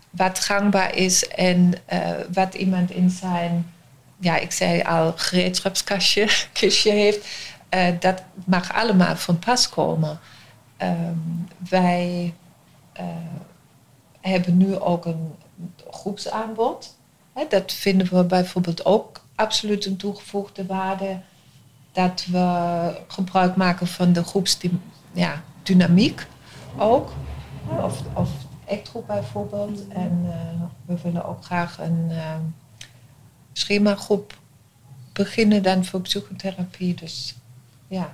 [0.09, 3.73] wat gangbaar is en uh, wat iemand in zijn,
[4.19, 7.27] ja, ik zei al, gereedschapskastje kistje heeft,
[7.99, 10.19] dat mag allemaal van pas komen.
[10.81, 12.33] Um, wij
[14.21, 15.35] hebben nu ook een
[15.89, 16.97] groepsaanbod
[17.49, 21.19] dat vinden we bijvoorbeeld ook absoluut een toegevoegde waarde.
[21.91, 27.11] Dat we gebruik maken van de groepsdynamiek ja, ook.
[27.81, 28.29] Of, of
[28.67, 29.87] groep bijvoorbeeld.
[29.87, 30.31] En uh,
[30.85, 32.35] we willen ook graag een uh,
[33.53, 34.37] schemagroep
[35.13, 36.93] beginnen dan voor psychotherapie.
[36.93, 37.35] Dus
[37.87, 38.13] ja.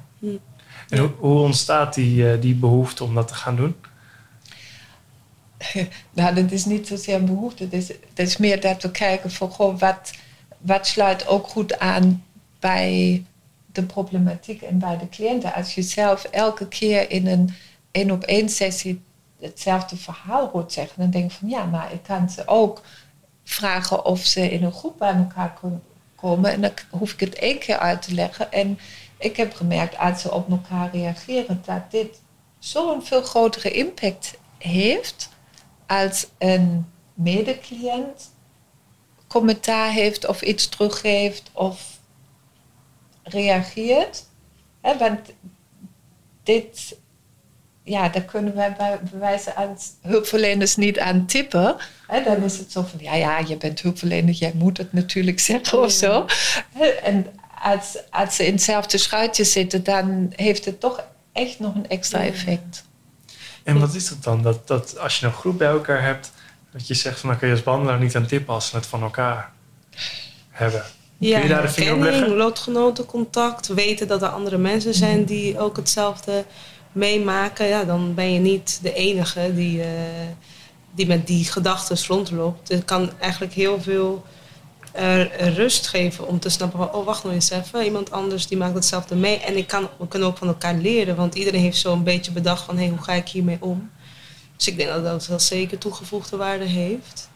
[0.90, 3.76] En hoe, hoe ontstaat die, uh, die behoefte om dat te gaan doen?
[6.14, 7.68] nou, dat is niet zozeer een behoefte.
[7.70, 12.24] Het is, meer dat we kijken van goh, wat, sluit ook goed aan
[12.60, 13.26] bij
[13.66, 15.54] de problematiek en bij de cliënten.
[15.54, 17.54] Als je zelf elke keer in een
[17.92, 19.02] één op één sessie
[19.40, 22.82] hetzelfde verhaal hoort zeggen, dan denk ik van ja, maar ik kan ze ook
[23.44, 25.84] vragen of ze in een groep bij elkaar kunnen
[26.16, 26.52] komen.
[26.52, 28.52] En dan hoef ik het één keer uit te leggen.
[28.52, 28.80] En
[29.18, 32.22] ik heb gemerkt, als ze op elkaar reageren, dat dit
[32.60, 35.30] zo'n veel grotere impact heeft
[35.88, 38.34] als een medecliënt
[39.28, 42.00] commentaar heeft of iets teruggeeft of
[43.24, 44.26] reageert.
[44.82, 45.20] want
[46.44, 46.96] dit
[47.86, 51.76] ja, daar kunnen wij bij bewijzen als hulpverleners niet aan tippen.
[52.26, 55.82] Dan is het zo van, ja, ja, je bent hulpverlener, jij moet het natuurlijk zeggen
[55.82, 56.26] of zo.
[57.04, 57.26] En
[57.62, 62.24] als, als ze in hetzelfde schuitje zitten, dan heeft het toch echt nog een extra
[62.24, 62.84] effect.
[63.66, 64.42] En wat is dat dan?
[64.42, 66.32] Dat, dat als je een groep bij elkaar hebt,
[66.72, 69.02] dat je zegt van dan kun je als behandelaar niet aan tippen als het van
[69.02, 69.52] elkaar
[70.50, 70.84] hebben.
[71.18, 72.36] Ja, Kun je daar de vinger op leggen?
[72.36, 76.46] lotgenotencontact, weten dat er andere mensen zijn die ook hetzelfde
[76.92, 77.68] meemaken.
[77.68, 79.90] Ja, dan ben je niet de enige die, eh,
[80.96, 82.70] die met die gedachten rondloopt.
[82.70, 84.26] Het kan eigenlijk heel veel
[85.56, 88.76] rust geven om te snappen van, oh wacht nog eens even, iemand anders die maakt
[88.76, 89.40] hetzelfde mee.
[89.40, 92.64] En ik kan, we kunnen ook van elkaar leren, want iedereen heeft zo'n beetje bedacht
[92.66, 93.90] van, hé, hey, hoe ga ik hiermee om?
[94.58, 97.30] Dus ik denk dat dat wel zeker toegevoegde waarde heeft.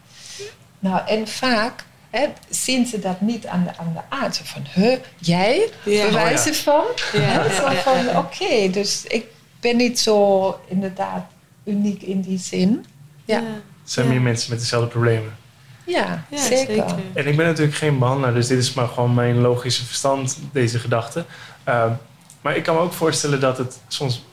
[0.78, 4.40] Nou, en vaak hè, zien ze dat niet aan de, aan de aard.
[4.44, 5.68] Van, huh, jij?
[5.84, 6.06] Ja.
[6.06, 6.84] Bewijzen Oh, van?
[7.12, 8.18] Ja, Hè, zo van, ja.
[8.18, 9.24] oké, dus ik
[9.60, 11.24] ben niet zo inderdaad
[11.64, 12.84] uniek in die zin.
[13.24, 13.44] Ja, Er
[13.84, 14.12] zijn Ja.
[14.12, 15.36] meer mensen met dezelfde problemen.
[15.90, 16.74] Ja, Ja, zeker.
[16.74, 16.94] zeker.
[17.14, 20.78] En ik ben natuurlijk geen behandelaar, dus dit is maar gewoon mijn logische verstand, deze
[20.78, 21.24] gedachte.
[21.64, 21.90] Ehm,
[22.40, 24.24] maar ik kan me ook voorstellen dat het soms,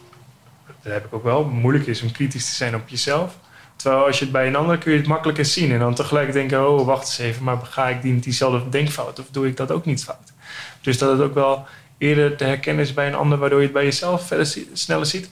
[0.82, 3.38] dat heb ik ook wel, moeilijk is om kritisch te zijn op jezelf.
[3.76, 6.34] Terwijl als je het bij een ander kun je het makkelijker zien en dan tegelijk
[6.34, 9.58] denken, oh wacht eens even, maar ga ik die niet diezelfde denkfout of doe ik
[9.58, 10.34] dat ook niet fout?
[10.82, 11.66] Dus dat het ook wel
[11.98, 15.30] eerder te herkennen is bij een ander, waardoor je het bij jezelf verder sneller ziet.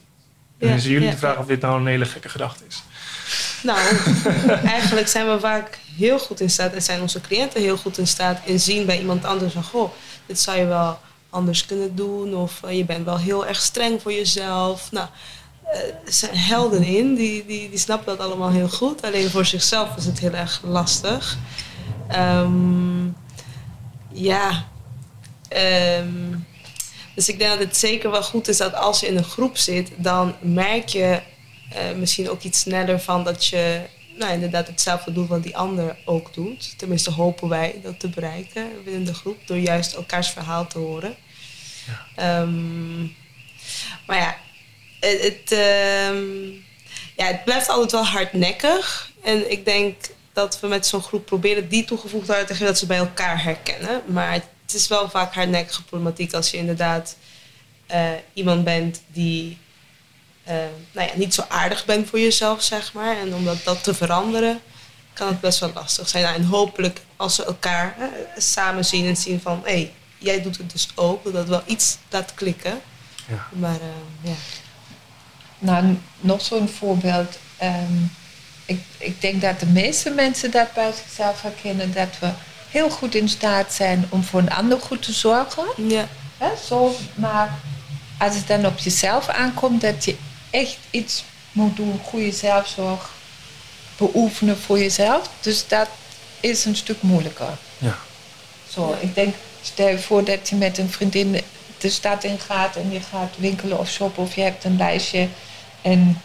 [0.58, 1.40] En dan is jullie ja, de vraag ja.
[1.40, 2.84] of dit nou een hele gekke gedachte is.
[3.64, 3.80] Nou,
[4.78, 8.08] eigenlijk zijn we vaak heel goed in staat en zijn onze cliënten heel goed in
[8.08, 9.92] staat in zien bij iemand anders van goh,
[10.26, 14.02] dit zou je wel anders kunnen doen of eh, je bent wel heel erg streng
[14.02, 14.92] voor jezelf.
[14.92, 15.08] Nou,
[15.64, 19.02] eh, er zijn helden in, die, die, die snappen dat allemaal heel goed.
[19.02, 21.38] Alleen voor zichzelf is het heel erg lastig.
[22.08, 23.06] Ehm,
[24.12, 24.66] ja,
[25.48, 26.38] ehm,
[27.16, 29.58] dus ik denk dat het zeker wel goed is dat als je in een groep
[29.58, 31.22] zit, dan merk je
[31.76, 33.82] eh, misschien ook iets sneller van dat je
[34.18, 36.78] nou, inderdaad hetzelfde doet wat die ander ook doet.
[36.78, 41.16] Tenminste hopen wij dat te bereiken binnen de groep door juist elkaars verhaal te horen.
[42.16, 43.02] Ehm,
[44.06, 44.38] maar ja,
[45.00, 46.50] het, het, ehm,
[47.16, 49.12] ja, het blijft altijd wel hardnekkig.
[49.24, 49.96] En ik denk
[50.34, 53.44] dat we met zo'n groep proberen die toegevoegde waarde te geven dat ze bij elkaar
[53.44, 54.02] herkennen.
[54.06, 57.18] Maar het is wel vaak hardnekkige problematiek als je inderdaad
[57.86, 59.58] eh, iemand bent die
[60.46, 60.56] eh,
[60.92, 63.18] nou ja, niet zo aardig bent voor jezelf, zeg maar.
[63.18, 64.60] En om dat, dat te veranderen,
[65.14, 66.24] kan het best wel lastig zijn.
[66.24, 67.96] Nou, en hopelijk als ze elkaar
[68.38, 69.62] samen zien en zien van...
[69.64, 72.82] hé, hey, jij doet het dus ook, dat dat wel iets laat klikken.
[73.28, 73.48] Ja.
[73.52, 74.36] Maar eh, ja.
[75.60, 77.38] Nou, nog zo'n voorbeeld.
[77.58, 78.04] Ehm,
[78.66, 81.94] ik, ik denk dat de meeste mensen dat bij zichzelf herkennen.
[81.94, 82.30] Dat we
[82.70, 85.66] heel goed in staat zijn om voor een ander goed te zorgen.
[85.88, 87.60] Ja, Hè, zo, maar
[88.18, 90.16] als het dan op jezelf aankomt, dat je
[90.56, 93.10] echt iets moet doen, goede zelfzorg
[93.98, 95.30] beoefenen voor jezelf.
[95.42, 95.90] Dus dat
[96.40, 97.58] is een stuk moeilijker.
[97.78, 97.98] Ja.
[98.70, 101.42] Zo, ik denk, stel je voor dat je met een vriendin
[101.78, 105.28] de stad in gaat en je gaat winkelen of shoppen of je hebt een lijstje
[105.82, 106.22] en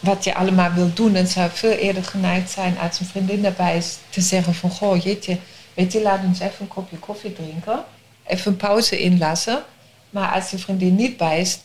[0.00, 1.14] wat je allemaal wil doen.
[1.14, 5.02] En zou veel eerder geneigd zijn als een vriendin daarbij is te zeggen van goh,
[5.02, 5.38] jeetje,
[5.74, 7.84] weet je, laat ons even een kopje koffie drinken.
[8.26, 9.62] Even een pauze inlassen.
[10.10, 11.58] Maar als je vriendin niet bij is,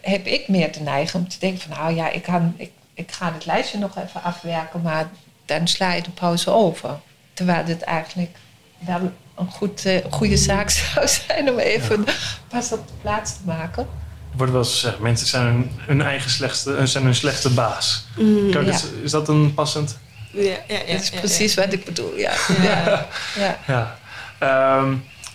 [0.00, 3.12] heb ik meer de neiging om te denken van nou ja, ik, kan, ik, ik
[3.12, 5.08] ga het lijstje nog even afwerken, maar
[5.44, 6.98] dan sla je de pauze over.
[7.32, 8.36] Terwijl dit eigenlijk
[8.78, 12.04] wel een goed, eh, goede zaak zou zijn om even
[12.48, 13.82] pas op de plaats te maken.
[14.30, 17.50] Er wordt wel eens gezegd, mensen zijn hun, hun eigen slechtste, eh, zijn hun slechte
[17.50, 18.06] baas.
[18.16, 18.80] Mm, Ja.
[19.02, 19.98] is dat een passend?
[20.32, 21.62] ja, ja, ja, dat is ja, precies ja.
[21.64, 22.32] wat ik bedoel, ja.
[22.62, 23.06] Ja.
[23.44, 23.58] ja.
[23.66, 23.96] ja.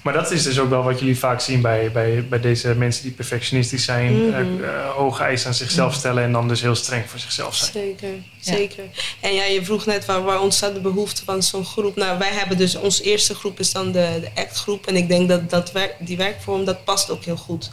[0.03, 3.03] Maar dat is dus ook wel wat jullie vaak zien bij, bij, bij deze mensen
[3.03, 4.27] die perfectionistisch zijn.
[4.27, 4.33] Mhm.
[4.33, 7.71] eh, eh, hoge eisen aan zichzelf stellen en dan dus heel streng voor zichzelf zijn.
[7.71, 8.83] Zeker, zeker.
[9.19, 11.95] En ja, je vroeg net waar, waar ontstaat de behoefte van zo'n groep.
[11.95, 14.87] Nou, wij hebben dus, onze eerste groep is dan de, de ACT-groep.
[14.87, 17.71] En ik denk dat, dat werk, die werkvorm, dat past ook heel goed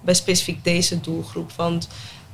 [0.00, 1.52] bij specifiek deze doelgroep.
[1.56, 1.88] Want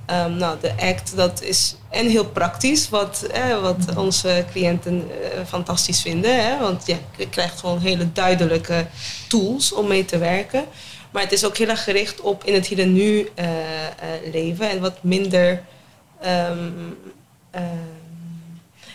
[0.07, 3.27] ehm, nou, de ACT, dat is en heel praktisch, wat,
[3.61, 6.45] wat onze cliënten eh, fantastisch vinden.
[6.45, 6.59] Hè?
[6.59, 8.87] Want ja, je krijgt gewoon hele duidelijke
[9.29, 10.65] tools om mee te werken.
[11.11, 13.47] Maar het is ook heel erg gericht op in het hier en nu eh,
[13.87, 13.93] eh,
[14.33, 15.63] leven en wat minder
[16.21, 16.71] ehm,
[17.51, 17.65] ehm,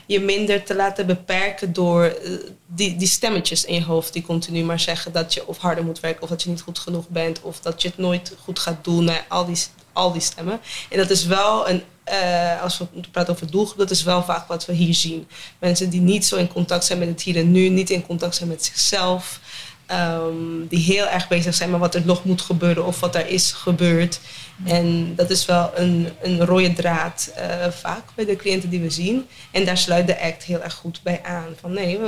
[0.06, 2.18] je minder te laten beperken door
[2.66, 6.00] die, die stemmetjes in je hoofd die continu maar zeggen dat je of harder moet
[6.00, 8.84] werken of dat je niet goed genoeg bent of dat je het nooit goed gaat
[8.84, 9.10] doen.
[9.28, 9.58] Al, die,
[9.94, 10.60] al die stemmen.
[10.90, 14.48] En dat is wel een, eh, als we praten over doelgroep, dat is wel vaak
[14.48, 15.28] wat we hier zien.
[15.60, 18.36] Mensen die niet zo in contact zijn met het hier en nu, niet in contact
[18.36, 19.40] zijn met zichzelf.
[19.86, 23.28] Ehm, die heel erg bezig zijn met wat er nog moet gebeuren of wat er
[23.28, 24.20] is gebeurd.
[24.66, 28.90] En dat is wel een, een rode draad uh, vaak bij de cliënten die we
[28.90, 29.28] zien.
[29.52, 31.56] En daar sluit de act heel erg goed bij aan.
[31.60, 32.00] Van nee,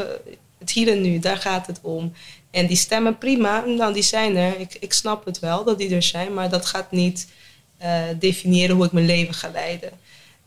[0.59, 2.13] het hier en nu, daar gaat het om.
[2.51, 4.59] En die stemmen prima, nou die zijn er.
[4.59, 7.27] Ik, ik snap het wel dat die er zijn, maar dat gaat niet
[8.19, 9.91] definiëren hoe ik mijn leven ga leiden.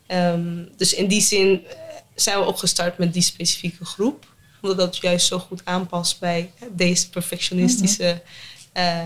[0.09, 1.67] Um, dus in die zin
[2.15, 4.27] zijn we ook gestart met die specifieke groep
[4.71, 8.23] omdat dat juist zo goed aanpast bij deze perfectionistische,
[8.77, 9.01] uh,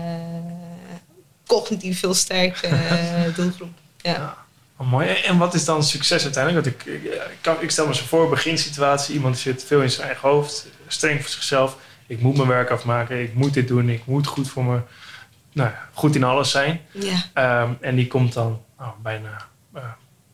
[1.47, 2.69] cognitief veel sterke
[3.35, 3.73] doelgroep.
[4.01, 4.11] Ja.
[4.11, 4.37] ja.
[4.77, 5.07] Oh, mooi.
[5.07, 6.65] En wat is dan succes uiteindelijk?
[6.65, 7.03] Want ik,
[7.41, 11.21] ik, ik stel me zo voor, beginsituatie, iemand zit veel in zijn eigen hoofd, streng
[11.21, 11.77] voor zichzelf.
[12.07, 14.79] Ik moet mijn werk afmaken, ik moet dit doen, ik moet goed voor me,
[15.53, 16.81] nou, goed in alles zijn.
[16.91, 17.63] Ja.
[17.63, 19.83] Um, en die komt dan oh, bijna uh,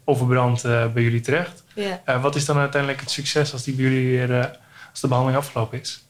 [0.05, 1.63] overbrand uh, bij jullie terecht.
[1.75, 2.01] Ja.
[2.05, 4.59] Uh, wat is dan uiteindelijk het succes als die bij jullie weer
[4.91, 6.03] als de behandeling afgelopen is?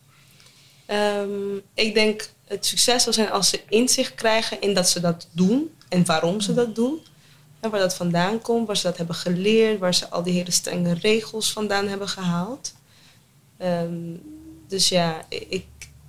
[0.87, 5.27] Um, ik denk het succes zal zijn als ze inzicht krijgen in dat ze dat
[5.31, 6.99] doen en waarom ze dat doen.
[7.59, 10.51] En waar dat vandaan komt, waar ze dat hebben geleerd, waar ze al die hele
[10.51, 12.73] strenge regels vandaan hebben gehaald.
[13.61, 14.21] Um,
[14.67, 15.65] dus ja, ik,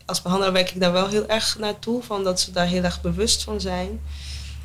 [0.09, 3.01] als behandelaar werk ik daar wel heel erg naartoe, van dat ze daar heel erg
[3.01, 4.01] bewust van zijn.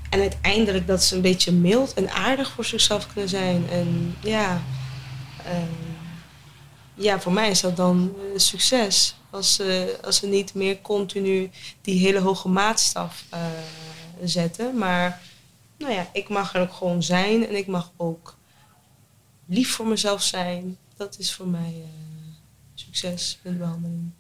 [0.10, 3.70] En uiteindelijk dat ze een beetje mild en aardig voor zichzelf kunnen zijn.
[3.70, 4.62] En ja,
[5.48, 5.98] um,
[6.94, 9.16] ja, voor mij is dat dan uh, succes.
[9.30, 11.50] Als ze, als ze niet meer continu
[11.82, 13.40] die hele hoge maatstaf uh,
[14.24, 14.78] zetten.
[14.78, 15.22] Maar
[15.78, 18.36] nou ja, ik mag er ook gewoon zijn en ik mag ook
[19.46, 20.78] lief voor mezelf zijn.
[20.98, 21.84] Dat is voor mij uh,
[22.74, 24.12] succes in de behandeling.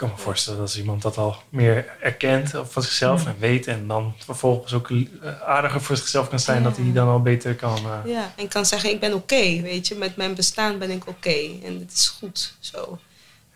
[0.00, 3.66] Ik kan me voorstellen dat als iemand dat al meer erkent van zichzelf en weet
[3.66, 4.90] en dan vervolgens ook
[5.44, 6.68] aardiger voor zichzelf kan zijn, ja.
[6.68, 7.78] dat hij dan al beter kan.
[7.86, 8.12] Uh...
[8.12, 11.00] Ja, en kan zeggen: Ik ben oké, okay, weet je, met mijn bestaan ben ik
[11.00, 12.98] oké okay, en het is goed zo.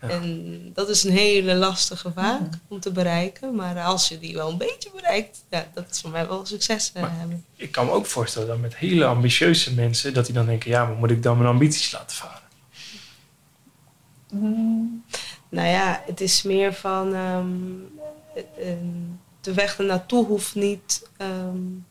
[0.01, 0.09] Ja.
[0.09, 2.59] En dat is een hele lastige vaak ja.
[2.67, 6.09] om te bereiken, maar als je die wel een beetje bereikt, ja, dat is voor
[6.09, 7.45] mij wel succes uh, hebben.
[7.55, 10.85] Ik kan me ook voorstellen dat met hele ambitieuze mensen, dat die dan denken: Ja,
[10.85, 12.43] maar moet ik dan mijn ambities laten varen?
[14.31, 15.03] Mm.
[15.49, 17.87] Nou ja, het is meer van um,
[19.41, 21.09] de weg ernaartoe hoeft niet.
[21.21, 21.85] Um,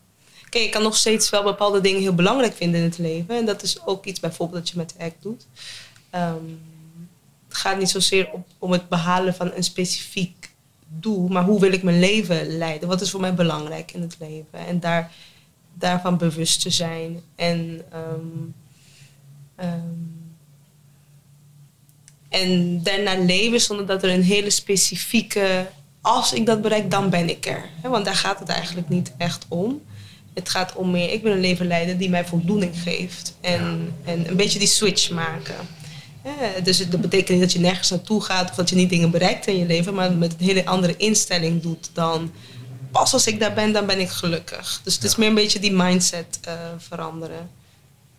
[0.49, 3.35] kijk, je kan nog steeds wel bepaalde dingen heel belangrijk vinden in het leven.
[3.35, 5.47] En dat is ook iets bijvoorbeeld dat je met de act doet.
[7.47, 8.29] Het gaat niet zozeer
[8.59, 10.53] om het behalen van een specifiek
[10.87, 12.87] doel, maar hoe wil ik mijn leven leiden?
[12.87, 14.59] Wat is voor mij belangrijk in het leven?
[14.67, 15.11] En daar,
[15.73, 17.21] daarvan bewust te zijn.
[17.35, 17.81] En
[22.41, 25.67] en daarna leven zonder dat er een hele specifieke.
[26.01, 27.69] Als ik dat bereik, dan ben ik er.
[27.89, 29.81] Want daar gaat het eigenlijk niet echt om.
[30.33, 31.11] Het gaat om meer.
[31.11, 33.37] Ik wil een leven leiden die mij voldoening geeft.
[33.41, 35.55] En, en een beetje die switch maken.
[36.63, 39.47] dus dat betekent niet dat je nergens naartoe gaat of dat je niet dingen bereikt
[39.47, 42.31] in je leven, maar met een hele andere instelling doet dan.
[42.91, 44.81] Pas als ik daar ben, dan ben ik gelukkig.
[44.83, 47.49] Dus het is meer een beetje die mindset uh, veranderen.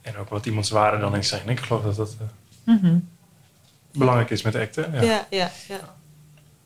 [0.02, 1.48] En ook wat iemands waarde dan is zijn.
[1.48, 2.16] Ik geloof dat dat.
[2.20, 2.26] Uh...
[2.64, 3.14] Mm -hmm
[3.96, 4.92] belangrijk is met acten.
[4.92, 5.50] Ja, ja, ja.
[5.68, 5.94] ja.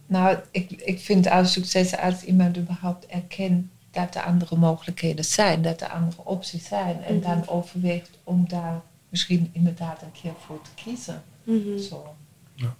[0.07, 5.62] Nou, ik, ik vind als succes als iemand überhaupt erkent dat er andere mogelijkheden zijn,
[5.62, 7.03] dat er andere opties zijn.
[7.03, 7.43] En mm -hmm.
[7.45, 11.22] dan overweegt om daar misschien inderdaad een keer voor te kiezen.
[11.45, 11.78] Mm -hmm.
[11.78, 12.14] Zo.
[12.55, 12.74] Ja.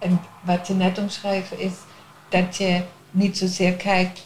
[0.00, 1.72] En wat je net omschreef is
[2.28, 4.22] dat je niet zozeer kijkt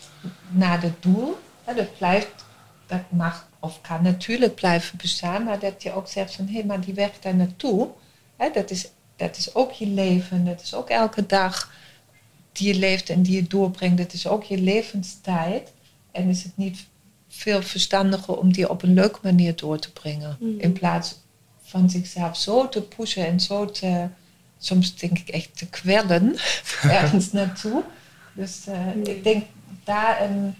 [0.49, 1.39] naar het doel.
[1.76, 2.45] Dat blijft,
[2.87, 6.64] dat mag of kan natuurlijk blijven bestaan, maar dat je ook zegt van hé, hey,
[6.64, 7.89] maar die weg daar naartoe,
[8.53, 8.89] dat is
[9.22, 11.72] dat is ook je leven, dat is ook elke dag
[12.52, 13.98] die je leeft en die je doorbrengt.
[13.98, 15.72] Dat is ook je levenstijd.
[16.12, 16.86] En is het niet
[17.28, 20.36] veel verstandiger om die op een leuke manier door te brengen.
[20.40, 20.60] Mm.
[20.60, 21.14] In plaats
[21.62, 24.06] van zichzelf zo te pushen en zo te,
[24.58, 26.36] soms denk ik echt te kwellen
[27.00, 27.82] ergens naartoe.
[28.32, 29.04] Dus uh, mm.
[29.04, 29.44] ik denk
[29.84, 30.54] daar een,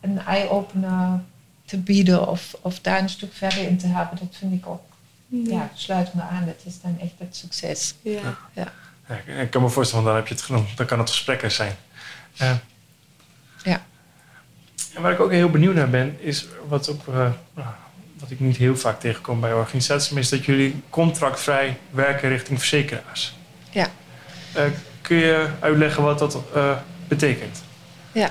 [0.00, 1.20] een eye-opener
[1.64, 4.91] te bieden of, of daar een stuk verder in te hebben, dat vind ik ook
[5.32, 6.46] ja, sluit me aan.
[6.46, 7.94] Dat is dan echt het succes.
[8.02, 8.38] Ja.
[8.52, 8.72] ja.
[9.08, 9.34] ja.
[9.34, 10.76] ik kan me voorstellen, dan heb je het genoemd.
[10.76, 11.76] Dan kan het gesprekken zijn.
[12.42, 12.54] Uh,
[13.62, 13.82] ja.
[14.94, 17.30] En waar ik ook heel benieuwd naar ben, is wat, ook, uh,
[18.18, 23.34] wat ik niet heel vaak tegenkom bij organisaties, is dat jullie contractvrij werken richting verzekeraars.
[23.70, 23.88] Ja.
[24.56, 24.62] Uh,
[25.00, 26.38] kun je uitleggen wat dat
[27.08, 27.62] betekent?
[28.12, 28.30] Ja,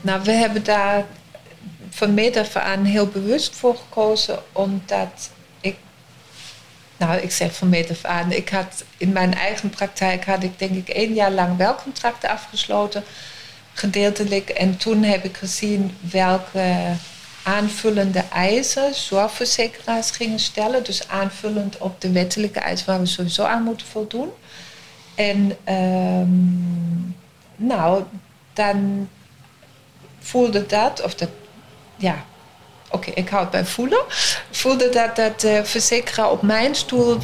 [0.00, 1.04] nou, we hebben daar
[1.90, 5.30] van meet af aan heel bewust voor gekozen, omdat
[7.06, 8.32] nou, ik zeg van meet af aan.
[8.32, 12.30] Ik had in mijn eigen praktijk had ik denk ik één jaar lang wel contracten
[12.30, 13.04] afgesloten,
[13.72, 14.48] gedeeltelijk.
[14.48, 16.74] En toen heb ik gezien welke
[17.42, 20.84] aanvullende eisen zorgverzekeraars gingen stellen.
[20.84, 24.30] Dus aanvullend op de wettelijke eisen waar we sowieso aan moeten voldoen.
[25.14, 27.16] En um,
[27.56, 28.02] nou,
[28.52, 29.08] dan
[30.18, 31.28] voelde dat, of dat,
[31.96, 32.24] ja,
[32.92, 34.02] oké, ik hou het bij voelen,
[34.50, 37.18] voelde dat dat de verzekeraar op mijn stoel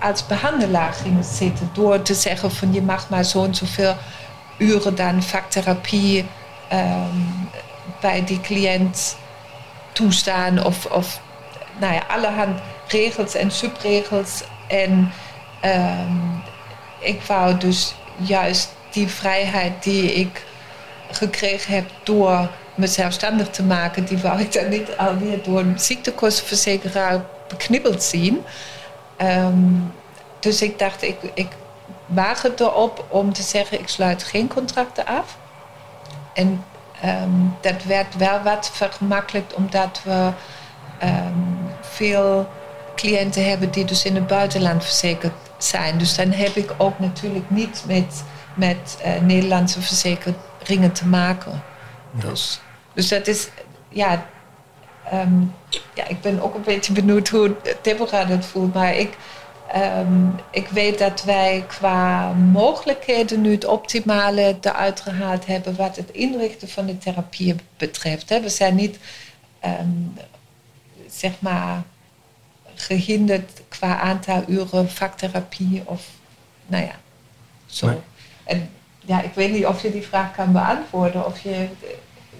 [0.00, 1.70] als behandelaar ging zitten.
[1.72, 3.96] Door te zeggen van je mag maar zo en zoveel
[4.58, 6.26] uren dan vaktherapie
[6.68, 7.16] ehm,
[8.00, 9.16] bij die cliënt
[9.92, 10.64] toestaan.
[10.64, 11.20] Of, of
[11.78, 14.42] nou ja, allerhand regels en subregels.
[14.68, 15.12] En
[15.60, 16.16] ehm,
[16.98, 20.44] ik wou dus juist die vrijheid die ik
[21.10, 25.78] gekregen heb door me zelfstandig te maken, die wou ik dan niet alweer door een
[25.78, 28.44] ziektekostenverzekeraar beknibbeld zien.
[29.16, 29.72] Ehm,
[30.40, 31.48] dus ik dacht, ik, ik
[32.06, 35.36] waag het erop om te zeggen, ik sluit geen contracten af.
[36.34, 36.64] En
[37.00, 40.30] ehm, dat werd wel wat vergemakkelijkt, omdat we
[40.98, 41.32] ehm,
[41.80, 42.48] veel
[42.94, 45.98] cliënten hebben die dus in het buitenland verzekerd zijn.
[45.98, 48.24] Dus dan heb ik ook natuurlijk niet met,
[48.54, 51.62] met uh, Nederlandse verzekeringen te maken.
[52.20, 52.60] Dus,
[52.92, 53.48] dus dat is,
[53.88, 54.26] ja,
[55.12, 55.54] um,
[55.94, 58.74] ja, ik ben ook een beetje benieuwd hoe Deborah dat voelt.
[58.74, 59.16] Maar ik,
[59.76, 66.10] um, ik weet dat wij qua mogelijkheden nu het optimale eruit gehaald hebben wat het
[66.10, 68.28] inrichten van de therapie betreft.
[68.28, 68.98] We zijn niet,
[69.64, 70.14] um,
[71.10, 71.82] zeg maar,
[72.74, 76.06] gehinderd qua aantal uren vaktherapie of,
[76.66, 76.94] nou ja,
[77.66, 77.86] zo.
[77.86, 77.98] Nee.
[78.44, 78.70] En
[79.06, 81.26] ja, ik weet niet of je die vraag kan beantwoorden.
[81.26, 81.68] Of je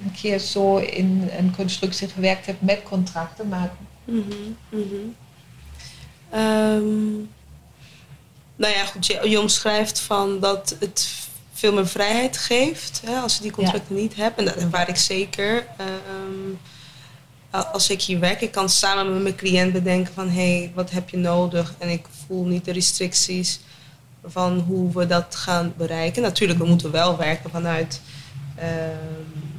[0.04, 3.48] een keer zo in een constructie gewerkt hebt met contracten.
[3.48, 3.70] Maar...
[4.04, 6.40] Mm -hmm, mm -hmm.
[6.40, 7.28] um,
[8.56, 11.08] nou ja, goed, je, je, omschrijft van dat het
[11.52, 14.02] veel meer vrijheid geeft hè, als je die contracten ja.
[14.02, 14.38] niet hebt.
[14.38, 15.66] En dat waar ik zeker.
[15.80, 16.58] Um,
[17.50, 20.90] als ik hier werk, ik kan samen met mijn cliënt bedenken van hé, hey, wat
[20.90, 21.74] heb je nodig?
[21.78, 23.60] En ik voel niet de restricties
[24.26, 26.22] van hoe we dat gaan bereiken.
[26.22, 28.00] Natuurlijk, we moeten wel werken vanuit
[28.58, 29.50] um,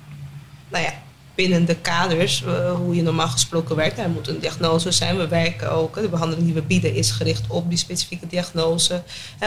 [0.69, 0.93] nou ja,
[1.35, 3.99] binnen de kaders, uh, hoe je normaal gesproken werkt.
[3.99, 5.17] Er moet een diagnose zijn.
[5.17, 9.03] We werken ook, de behandeling die we bieden is gericht op die specifieke diagnose.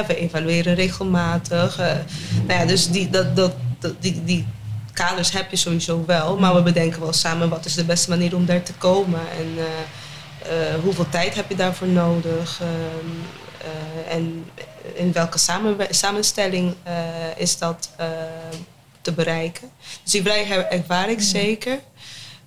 [0.07, 1.81] we evalueren regelmatig.
[1.81, 1.87] Uh,
[2.47, 3.53] nou ja, dus die, dat, dat,
[4.01, 4.47] die, die
[4.93, 6.39] kaders heb je sowieso wel.
[6.39, 9.21] Maar we bedenken wel samen wat is de beste manier om daar te komen.
[9.39, 9.65] En uh,
[10.83, 12.61] hoeveel tijd heb je daarvoor nodig.
[12.61, 13.39] Ehm,
[14.09, 14.45] en
[14.95, 16.75] in welke samen, samenstelling
[17.37, 17.91] is dat
[19.01, 19.71] te bereiken.
[20.03, 21.81] Dus die vrijheid ervaar ik zeker.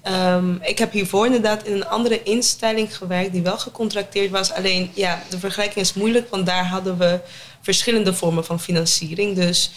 [0.07, 4.51] Um, ik heb hiervoor inderdaad in een andere instelling gewerkt die wel gecontracteerd was.
[4.51, 7.19] Alleen ja, de vergelijking is moeilijk, want daar hadden we
[7.61, 9.35] verschillende vormen van financiering.
[9.35, 9.71] Dus,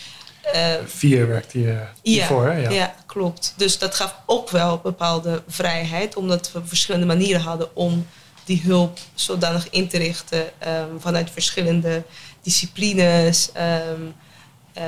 [0.55, 2.71] uh, Vier werkte je hiervoor, ja, ja.
[2.71, 2.95] ja.
[3.07, 3.55] klopt.
[3.57, 8.07] Dus dat gaf ook wel bepaalde vrijheid, omdat we verschillende manieren hadden om
[8.45, 12.03] die hulp zodanig in te richten um, vanuit verschillende
[12.47, 13.51] disciplines.
[13.57, 14.15] Um,
[14.79, 14.83] uh,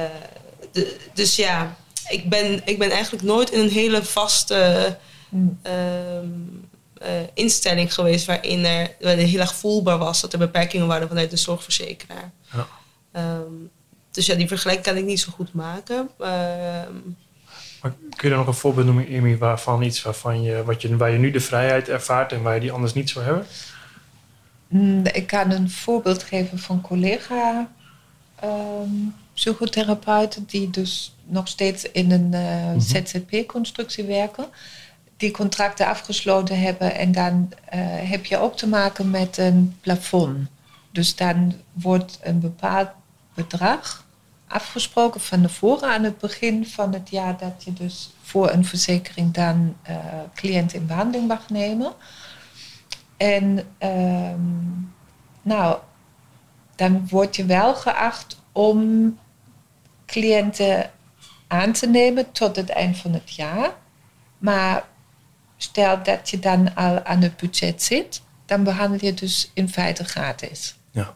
[0.72, 1.76] de, dus ja,
[2.08, 4.96] ik ben, ik ben eigenlijk nooit in een hele vaste
[5.28, 5.58] mm.
[5.64, 11.30] uh, instelling geweest waarin er, waarin heel erg voelbaar was dat er beperkingen waren vanuit
[11.30, 12.30] de zorgverzekeraar.
[12.52, 12.66] Ja.
[13.40, 13.70] Um,
[14.10, 16.10] dus ja, die vergelijking kan ik niet zo goed maken.
[16.18, 20.96] maar kun je er nog een voorbeeld noemen, Amy, waarvan iets waarvan je, wat je,
[20.96, 23.46] waar je nu de vrijheid ervaart en waar je die anders niet zou hebben?
[24.68, 27.68] Mm, ik kan een voorbeeld geven van collega
[28.44, 32.80] um, psychotherapeuten die dus nog steeds in een uh, mm -hmm.
[32.80, 34.46] ZZP-constructie werken.
[35.16, 40.48] Die contracten afgesloten hebben en dan uh, heb je ook te maken met een plafond.
[40.90, 42.88] Dus dan wordt een bepaald
[43.34, 44.06] bedrag
[44.48, 49.34] afgesproken van tevoren aan het begin van het jaar dat je dus voor een verzekering
[49.34, 49.96] dan uh,
[50.34, 51.92] cliënten in behandeling mag nemen.
[53.18, 54.94] En um,
[55.42, 55.78] nou,
[56.76, 59.18] dan word je wel geacht om
[60.06, 60.90] cliënten
[61.46, 63.70] aan te nemen tot het eind van het jaar.
[64.38, 64.84] Maar
[65.56, 70.04] stel dat je dan al aan het budget zit, dan behandel je dus in feite
[70.04, 70.76] gratis.
[70.90, 71.14] Ja.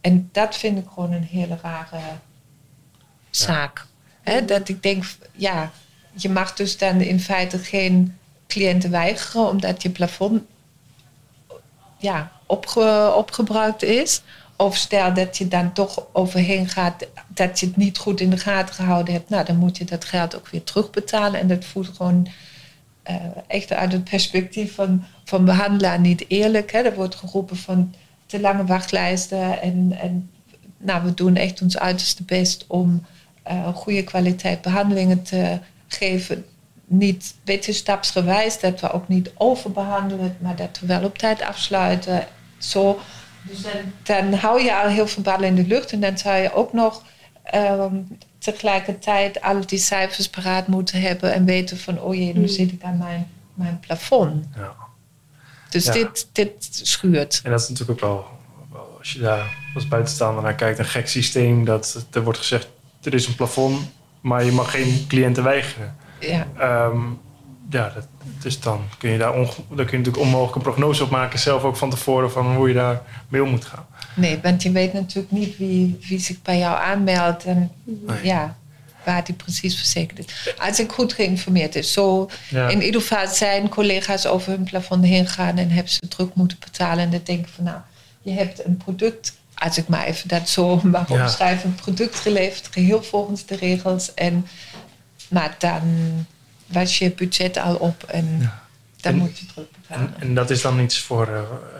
[0.00, 2.00] En dat vind ik gewoon een hele rare
[3.30, 3.86] zaak.
[4.46, 5.70] dat ik denk, ja,
[6.12, 10.42] je mag dus dan in feite geen cliënten weigeren omdat je plafond
[12.04, 14.22] ja, opge, opgebruikt is.
[14.56, 18.38] Of stel dat je dan toch overheen gaat, dat je het niet goed in de
[18.38, 19.28] gaten gehouden hebt.
[19.28, 21.40] Nou, dan moet je dat geld ook weer terugbetalen.
[21.40, 22.26] En dat voelt gewoon
[23.10, 26.72] uh, echt uit het perspectief van, van behandelaar niet eerlijk.
[26.72, 26.78] Hè.
[26.78, 27.94] Er wordt geroepen van
[28.26, 29.62] te lange wachtlijsten.
[29.62, 30.30] En, en
[30.78, 33.06] nou, we doen echt ons uiterste best om
[33.50, 36.44] uh, goede kwaliteit behandelingen te geven.
[36.86, 42.26] Niet wetenschapsgewijs, dat we ook niet overbehandelen, maar dat we wel op tijd afsluiten.
[42.58, 43.00] Zo
[43.42, 43.72] dus dan,
[44.02, 45.92] dan hou je al heel veel ballen in de lucht.
[45.92, 47.02] En dan zou je ook nog
[47.42, 47.94] ehm,
[48.38, 52.48] tegelijkertijd alle die cijfers paraat moeten hebben en weten van, oh jee, nu Mm.
[52.48, 54.46] zit ik aan mijn, mijn plafond.
[54.56, 54.74] Ja.
[55.68, 55.92] Dus Ja.
[55.92, 57.40] dit, dit schuurt.
[57.44, 58.26] En dat is natuurlijk ook wel,
[58.72, 61.64] wel, als je daar als buitenstaander naar kijkt, een gek systeem.
[61.64, 62.68] Dat er wordt gezegd,
[63.02, 63.80] er is een plafond,
[64.20, 65.96] maar je mag geen cliënten weigeren.
[66.20, 66.46] Ja.
[66.58, 66.98] Ehm,
[67.70, 68.06] ja, dat,
[68.42, 71.62] dus dan kun je daar dan kun je natuurlijk onmogelijk een prognose op maken, zelf
[71.62, 73.86] ook van tevoren, van hoe je daar mee om moet gaan.
[74.14, 78.16] Nee, want je weet natuurlijk niet wie, wie zich bij jou aanmeldt en Nee.
[78.22, 78.56] ja,
[79.04, 80.54] waar die precies verzekerd is.
[80.58, 81.92] Als ik goed geïnformeerd is.
[81.92, 82.68] Zo Ja.
[82.68, 86.56] in ieder geval zijn collega's over hun plafond heen gaan en hebben ze druk moeten
[86.60, 86.98] betalen.
[87.04, 87.78] En dan denk ik van nou,
[88.22, 91.22] je hebt een product, als ik maar even dat zo mag Ja.
[91.22, 94.14] omschrijven, een product geleverd, geheel volgens de regels.
[94.14, 94.46] En,
[95.34, 95.82] maar dan
[96.66, 98.62] was je budget al op en Ja.
[99.00, 100.14] dan En- moet je terug betalen.
[100.14, 101.28] En, en dat is dan iets voor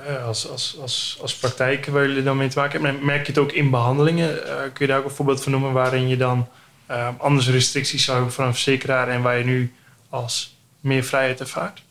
[0.07, 3.01] eh, als, als, als, als praktijk waar jullie dan mee te maken hebben.
[3.01, 4.47] En merk je het ook in behandelingen?
[4.47, 6.49] Eh, kun je daar ook een voorbeeld van noemen waarin je dan
[6.87, 9.75] eh, anders restricties zou hebben van een verzekeraar en waar je nu
[10.09, 11.83] als meer vrijheid ervaart?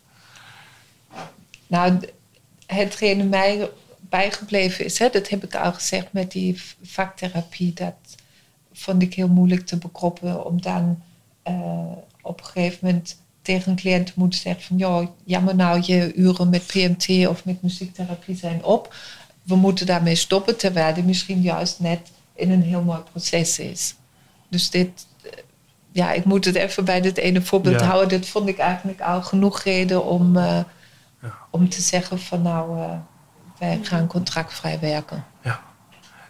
[1.68, 1.99] Nou,
[2.66, 7.93] hetgene mij bijgebleven is, hè, dat heb ik al gezegd met die vaktherapie, dat
[8.74, 11.12] vond ik heel moeilijk te bekroppen om dan eh,
[12.21, 16.13] op een gegeven moment tegen een cliënt te moeten zeggen van joh, jammer nou, je
[16.15, 18.95] uren met PMT of met muziektherapie zijn op.
[19.43, 23.95] We moeten daarmee stoppen, terwijl die misschien juist net in een heel mooi proces is.
[24.49, 25.31] Dus dit, eh,
[25.91, 27.85] ja, ik moet het even bij dit ene voorbeeld Ja.
[27.85, 28.09] houden.
[28.09, 30.59] Dit vond ik eigenlijk al genoeg reden om, eh,
[31.21, 31.33] Ja.
[31.49, 32.97] om te zeggen van nou, eh,
[33.59, 35.25] wij gaan contractvrij werken.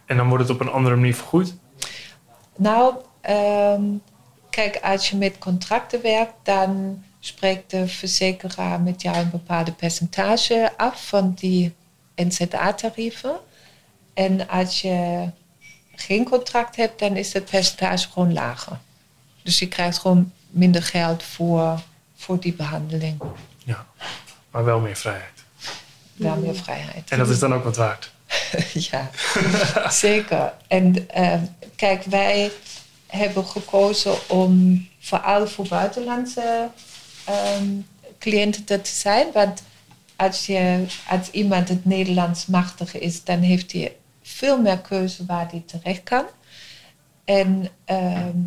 [0.06, 1.54] En dan wordt het op een andere manier vergoed?
[2.56, 3.82] Nou, ehm,
[4.54, 10.72] kijk, als je met contracten werkt, dan spreekt de verzekeraar met jou een bepaalde percentage
[10.76, 11.74] af van die
[12.16, 13.36] NZA-tarieven.
[14.14, 15.28] En als je
[15.94, 18.78] geen contract hebt, dan is het percentage gewoon lager.
[19.42, 21.80] Dus je krijgt gewoon minder geld voor,
[22.16, 23.22] voor die behandeling.
[23.64, 23.86] Ja,
[24.50, 25.44] maar wel meer vrijheid.
[26.14, 27.10] Wel meer vrijheid.
[27.10, 28.12] En dat is dan ook wat waard.
[28.90, 29.10] ja,
[29.90, 30.52] zeker.
[30.66, 31.44] En ehm,
[31.76, 32.50] kijk, wij
[33.14, 36.68] hebben gekozen om vooral voor buitenlandse
[37.24, 37.68] ehm,
[38.18, 39.26] cliënten te zijn.
[39.32, 39.62] Want
[40.16, 45.50] als, je, als iemand het Nederlands machtig is, dan heeft hij veel meer keuze waar
[45.50, 46.24] hij terecht kan.
[47.24, 48.38] En ehm,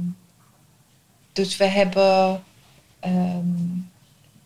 [1.34, 2.44] dus we hebben
[3.00, 3.46] ehm,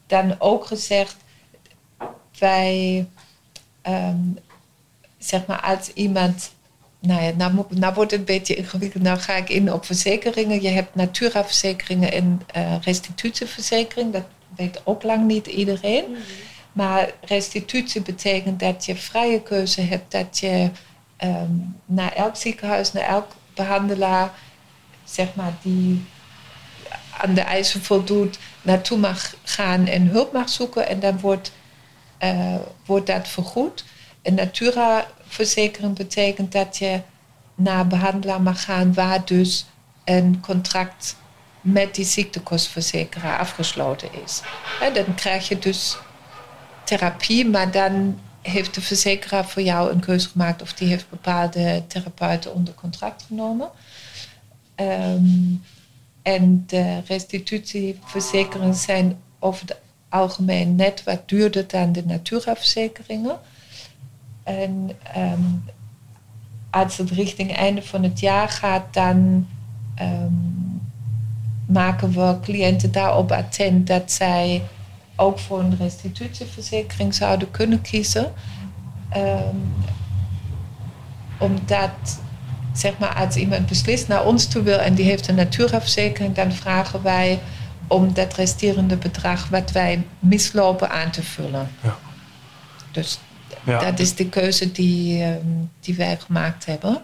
[0.07, 1.15] dan ook gezegd,
[2.39, 3.07] wij
[5.17, 6.51] zeg maar als iemand.
[7.01, 9.03] Nou ja, nou, nou wordt het een beetje ingewikkeld.
[9.03, 10.61] Nou ga ik in op verzekeringen.
[10.61, 14.13] Je hebt Natura-verzekeringen en eh restitutieverzekering.
[14.13, 14.25] Dat
[14.55, 16.17] weet ook lang niet iedereen.
[16.71, 20.11] Maar restitutie betekent dat je vrije keuze hebt.
[20.11, 20.69] Dat je
[21.17, 21.53] ehm,
[21.85, 24.31] naar elk ziekenhuis, naar elk behandelaar,
[25.03, 26.05] zeg maar, die
[27.17, 30.87] aan de eisen voldoet, naartoe mag gaan en hulp mag zoeken.
[30.87, 31.51] En dan wordt,
[32.17, 33.83] eh, wordt dat vergoed.
[34.21, 37.01] Een Natura-verzekering betekent dat je
[37.55, 39.65] naar behandelaar mag gaan waar dus
[40.03, 41.15] een contract
[41.61, 44.41] met die ziektekostverzekeraar afgesloten is.
[44.93, 45.97] Dan krijg je dus
[46.83, 51.83] therapie, maar dan heeft de verzekeraar voor jou een keuze gemaakt of die heeft bepaalde
[51.87, 53.69] therapeuten onder contract genomen.
[54.75, 55.53] Ehm,
[56.21, 59.77] en de restitutieverzekeringen zijn over het
[60.09, 63.39] algemeen net wat duurder dan de Natura-verzekeringen.
[64.43, 65.41] En ehm,
[66.69, 69.47] als het richting einde van het jaar gaat, dan
[69.95, 70.33] ehm,
[71.65, 74.61] maken we cliënten daarop attent dat zij
[75.15, 78.33] ook voor een restitutieverzekering zouden kunnen kiezen.
[79.09, 79.55] Ehm,
[81.37, 82.19] omdat,
[82.73, 86.51] zeg maar, als iemand beslist naar ons toe wil en die heeft een Natura-verzekering, dan
[86.51, 87.39] vragen wij
[87.87, 91.71] om dat resterende bedrag wat wij mislopen aan te vullen.
[91.81, 91.97] Ja.
[92.91, 93.19] Dus
[93.65, 93.79] Ja.
[93.79, 95.39] dat is de keuze die, ehm,
[95.79, 97.03] die wij gemaakt hebben.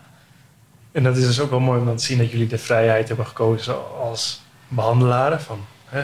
[0.91, 3.27] En dat is dus ook wel mooi om te zien dat jullie de vrijheid hebben
[3.27, 5.41] gekozen als behandelaren.
[5.41, 6.03] Van, hè,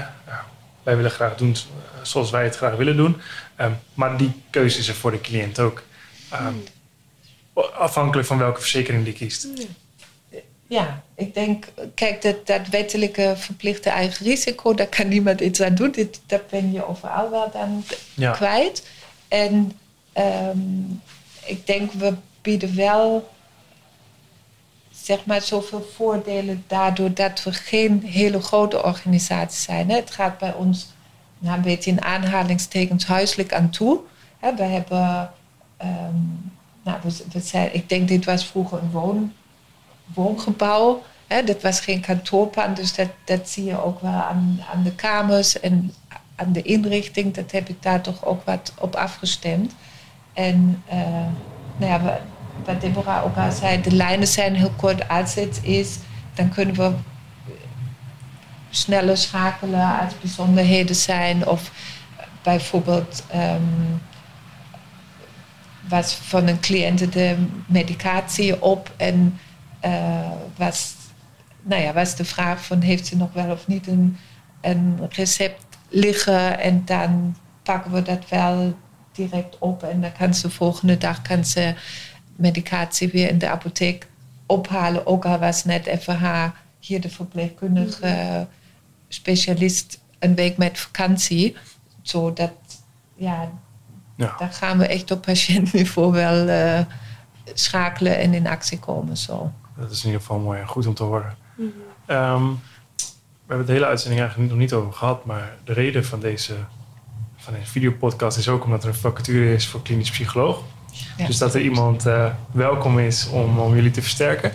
[0.84, 1.56] wij willen graag doen
[2.02, 3.18] zoals wij het graag willen doen.
[3.56, 5.84] Ehm, maar die keuze is er voor de cliënt ook.
[6.30, 6.54] Ehm,
[7.78, 9.48] Afhankelijk van welke verzekering die kiest.
[10.68, 15.76] Ja, ik denk, kijk, dat, dat wettelijke verplichte eigen risico, daar kan niemand iets aan
[15.76, 15.92] doen.
[15.92, 17.84] Dit, dat ben je overal wel dan
[18.14, 18.32] Ja.
[18.32, 18.88] kwijt.
[19.28, 19.72] En
[20.14, 20.58] ehm,
[21.46, 23.30] ik denk, we bieden wel,
[24.92, 29.90] zeg maar, zoveel voordelen daardoor dat we geen hele grote organisatie zijn.
[29.90, 29.96] Hè.
[29.96, 30.88] Het gaat bij ons
[31.38, 34.00] nou, een beetje in aanhalingstekens huiselijk aan toe.
[34.40, 35.32] We hebben,
[35.78, 36.16] ehm,
[36.84, 36.98] nou,
[37.32, 39.34] we zijn, ik denk, dit was vroeger een woon,
[40.14, 41.04] woongebouw.
[41.28, 44.96] Hè, dat was geen kantoorpand, dus dat, dat zie je ook wel aan, aan de
[44.96, 45.94] kamers en
[46.36, 47.34] aan de inrichting.
[47.34, 49.74] Dat heb ik daar toch ook wat op afgestemd.
[50.34, 50.98] En uh,
[51.78, 52.20] nou ja,
[52.66, 55.08] wat, Deborah ook al zei, de lijnen zijn heel kort.
[55.08, 55.98] Als het is,
[56.34, 56.92] dan kunnen we
[58.70, 61.48] sneller schakelen als bijzonderheden zijn.
[61.48, 61.72] Of
[62.42, 64.02] bijvoorbeeld um,
[65.88, 69.40] was van een cliënt de medicatie op en
[69.86, 70.94] uh, was,
[71.62, 73.88] nou ja, was de vraag van heeft ze nog wel of niet
[74.62, 78.78] een recept liggen en dan pakken we dat wel
[79.14, 81.74] direct op en dan kan ze de volgende dag kan ze
[82.36, 84.08] medicatie weer in de apotheek
[84.46, 85.08] ophalen.
[85.08, 88.48] Ook al was net even haar hier de verpleegkundige
[89.08, 91.56] specialist een week met vakantie.
[92.02, 92.52] Zodat,
[93.16, 93.52] ja,
[94.16, 94.36] ja.
[94.38, 96.80] daar gaan we echt op patiëntniveau wel uh,
[97.54, 99.18] schakelen en in actie komen.
[99.18, 99.52] Zo.
[99.78, 101.36] Dat is in ieder geval mooi en goed om te horen.
[101.56, 101.74] Mm
[102.06, 102.16] -hmm.
[102.16, 102.62] um,
[103.46, 106.56] we hebben de hele uitzending eigenlijk nog niet over gehad, maar de reden van deze,
[107.44, 110.64] van deze videopodcast is ook omdat er een vacature is voor klinisch psycholoog.
[111.18, 111.26] Ja.
[111.26, 114.54] Dus dat er iemand uh, welkom is om, om jullie te versterken.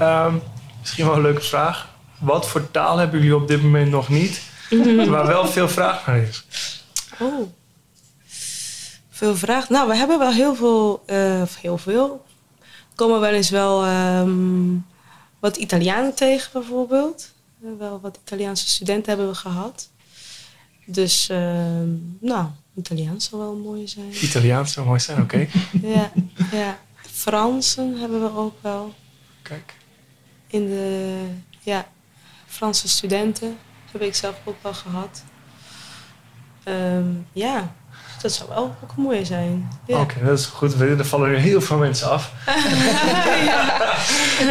[0.00, 0.42] Um,
[0.80, 1.88] misschien wel een leuke vraag.
[2.18, 4.42] Wat voor taal hebben jullie op dit moment nog niet,
[5.08, 6.46] waar wel veel vraag naar is?
[7.18, 7.52] Oh.
[9.10, 9.68] Veel vraag.
[9.68, 12.24] Nou, we hebben wel heel veel, uh, heel veel.
[12.94, 14.86] Komen wel eens wel um,
[15.40, 17.32] wat Italianen tegen, bijvoorbeeld.
[17.62, 19.88] Uh, wel wat Italiaanse studenten hebben we gehad.
[20.84, 21.38] Dus, uh,
[22.20, 24.24] nou, Italiaans zou wel mooi zijn.
[24.24, 25.34] Italiaans zou mooi zijn, oké.
[25.34, 25.48] Okay.
[25.94, 26.12] ja,
[26.52, 26.78] ja.
[27.12, 28.94] Fransen hebben we ook wel.
[29.42, 29.74] Kijk.
[30.46, 31.26] In de,
[31.60, 31.86] ja,
[32.46, 33.58] Franse studenten
[33.92, 35.22] heb ik zelf ook wel gehad.
[36.64, 37.74] Um, ja,
[38.22, 39.70] dat zou wel ook mooi zijn.
[39.86, 40.00] Ja.
[40.00, 40.80] Oké, okay, dat is goed.
[40.80, 42.32] Er vallen er heel veel mensen af.
[43.50, 43.78] ja.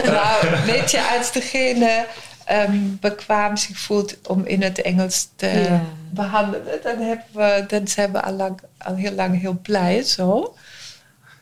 [0.04, 2.06] nou, weet je, als degene
[2.52, 5.82] um, bekwaam zich voelt om in het Engels te ja.
[6.10, 10.56] behandelen, dan, hebben we, dan zijn we al, lang, al heel lang heel blij zo.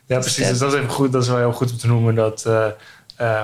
[0.06, 0.48] Ja, precies.
[0.48, 1.12] Dus dat is even goed.
[1.12, 2.44] Dat is wel heel goed om te noemen dat.
[2.48, 2.66] Uh,
[3.22, 3.44] uh,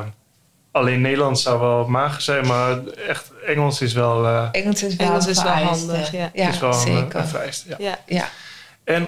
[0.71, 4.25] alleen Nederlands zou wel mager zijn, maar echt Engels is wel.
[4.25, 6.11] Uh, Engels is wel, Engels is wel handig.
[6.11, 7.19] Ja, ja is wel zeker.
[7.19, 7.75] Een, vereist, ja.
[7.77, 7.99] Ja.
[8.05, 8.29] ja.
[8.83, 9.07] En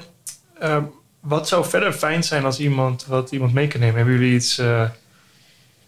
[0.60, 0.84] ehm,
[1.20, 3.96] wat zou verder fijn zijn als iemand wat iemand mee kan nemen?
[3.96, 4.84] Hebben jullie iets eh,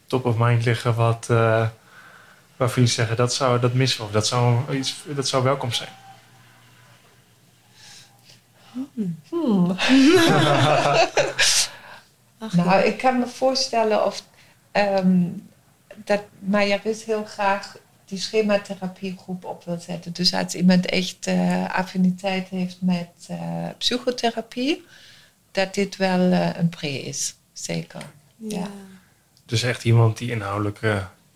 [0.07, 1.27] top of mind liggen wat
[2.61, 5.89] waarvan jullie zeggen dat zou dat missen of dat zou iets dat zou welkom zijn?
[9.29, 9.77] Hmm.
[12.57, 14.23] nou, ik kan me voorstellen of
[14.71, 15.49] um,
[15.95, 20.13] dat Majaris heel graag die schematherapiegroep op wil zetten.
[20.13, 24.85] Dus als iemand echt uh, affiniteit heeft met uh, psychotherapie,
[25.51, 27.35] dat dit wel uh, een pre is.
[27.53, 28.01] Zeker.
[28.37, 28.57] Ja.
[28.59, 28.67] ja.
[29.45, 30.79] Dus echt iemand die inhoudelijk,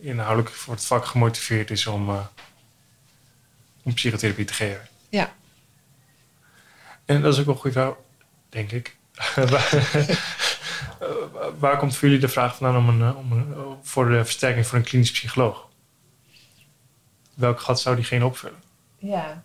[0.05, 2.09] inhoudelijk voor het vak gemotiveerd is om,
[3.83, 4.87] om psychotherapie te geven.
[5.09, 5.33] Ja.
[7.05, 7.93] En dat is ook wel een goede vraag,
[8.49, 8.95] denk ik.
[11.59, 14.77] waar komt voor jullie de vraag vandaan om een, om een, voor de versterking voor
[14.77, 15.67] een klinisch psycholoog?
[17.35, 18.59] welk gat zou diegene opvullen?
[18.97, 19.43] Ja,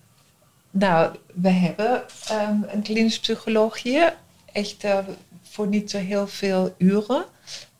[0.70, 2.02] nou, we hebben
[2.32, 4.16] um, een klinisch psycholoog hier.
[4.52, 4.98] Echt uh,
[5.42, 7.24] voor niet zo heel veel uren.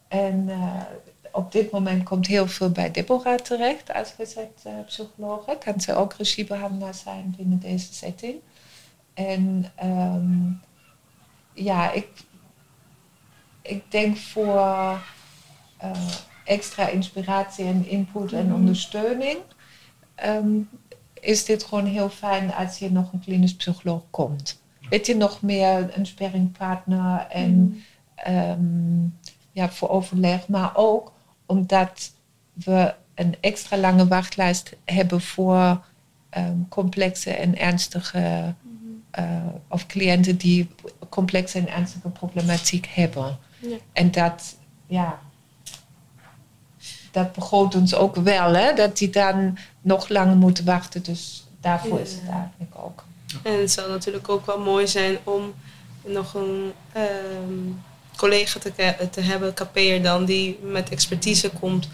[0.09, 0.83] En uh,
[1.33, 5.49] op dit moment komt heel veel bij Deborah terecht als receptpsycholoog.
[5.49, 8.41] Uh, kan ze ook regiebehandelaar zijn binnen deze setting.
[9.15, 10.61] En um,
[11.53, 12.09] ja, ik,
[13.63, 14.99] ik denk voor
[16.45, 19.39] extra inspiratie en input en ondersteuning
[20.25, 20.69] um,
[21.21, 24.63] is dit gewoon heel fijn als hier nog een klinisch psycholoog komt.
[24.89, 27.83] Weet je, nog meer een sparringpartner en
[28.27, 28.35] mm.
[28.35, 29.19] um,
[29.53, 31.13] ja, voor overleg, maar ook
[31.51, 32.13] omdat
[32.53, 35.85] we een extra lange wachtlijst hebben voor
[36.37, 38.55] um, complexe en ernstige,
[39.19, 40.69] uh, of cliënten die
[41.09, 43.39] complexe en ernstige problematiek hebben.
[43.59, 43.77] Ja.
[43.93, 45.19] En dat, ja,
[47.11, 48.75] dat begroot ons ook wel, hè?
[48.75, 51.03] dat die dan nog langer moeten wachten.
[51.03, 52.05] Dus daarvoor ja.
[52.05, 53.05] is het eigenlijk ook.
[53.43, 55.55] En het zou natuurlijk ook wel mooi zijn om
[56.05, 57.83] nog een um,
[58.21, 58.73] collega te,
[59.11, 61.89] te hebben, KP'er dan, die met expertise komt.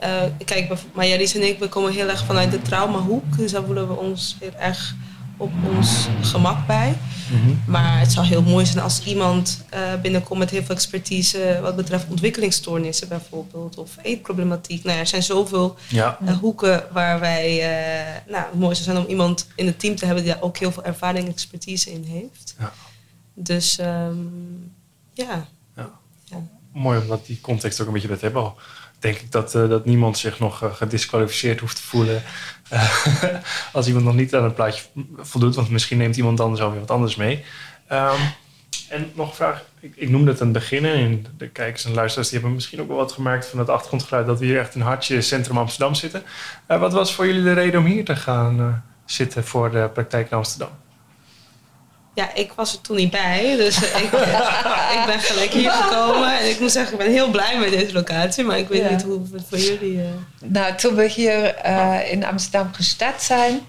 [0.00, 3.36] Uh, kijk, Marjaris en ik, we komen heel erg vanuit de traumahoek.
[3.36, 4.94] Dus daar voelen we ons heel erg
[5.36, 6.96] op ons gemak bij.
[7.32, 7.62] Mm-hmm.
[7.66, 11.76] Maar het zou heel mooi zijn als iemand uh, binnenkomt met heel veel expertise wat
[11.76, 14.84] betreft ontwikkelingsstoornissen bijvoorbeeld of eetproblematiek.
[14.84, 16.18] Nou, er zijn zoveel ja.
[16.24, 19.96] uh, hoeken waar wij, uh, nou, het mooi zou zijn om iemand in het team
[19.96, 22.54] te hebben die daar ook heel veel ervaring en expertise in heeft.
[22.58, 22.72] Ja.
[23.34, 24.72] Dus um,
[25.12, 25.46] ja.
[26.72, 28.52] Mooi om dat die context ook een beetje te hebben
[29.00, 32.22] denk ik dat, uh, dat niemand zich nog uh, gedisqualificeerd hoeft te voelen.
[32.72, 32.90] Uh,
[33.72, 34.84] als iemand nog niet aan het plaatje
[35.16, 35.54] voldoet.
[35.54, 37.44] Want misschien neemt iemand anders alweer wat anders mee.
[37.92, 38.20] Um,
[38.88, 39.64] en nog een vraag.
[39.80, 40.84] Ik, ik noemde het aan het begin.
[40.84, 44.26] En de kijkers en luisteraars die hebben misschien ook wel wat gemerkt van het achtergrondgeluid.
[44.26, 46.22] Dat we hier echt in hartje centrum Amsterdam zitten.
[46.66, 50.36] wat was voor jullie de reden om hier te gaan zitten voor de praktijk in
[50.36, 50.70] Amsterdam?
[52.14, 53.56] Ja, ik was er toen niet bij.
[53.56, 54.12] Dus ik,
[54.92, 56.38] ik ben gelijk hier gekomen.
[56.38, 58.44] En ik moet zeggen, ik ben heel blij met deze locatie.
[58.44, 59.92] Maar ik weet niet hoe het voor jullie...
[59.92, 60.04] Uh...
[60.44, 63.60] Nou, toen we hier uh, in Amsterdam gestart zijn...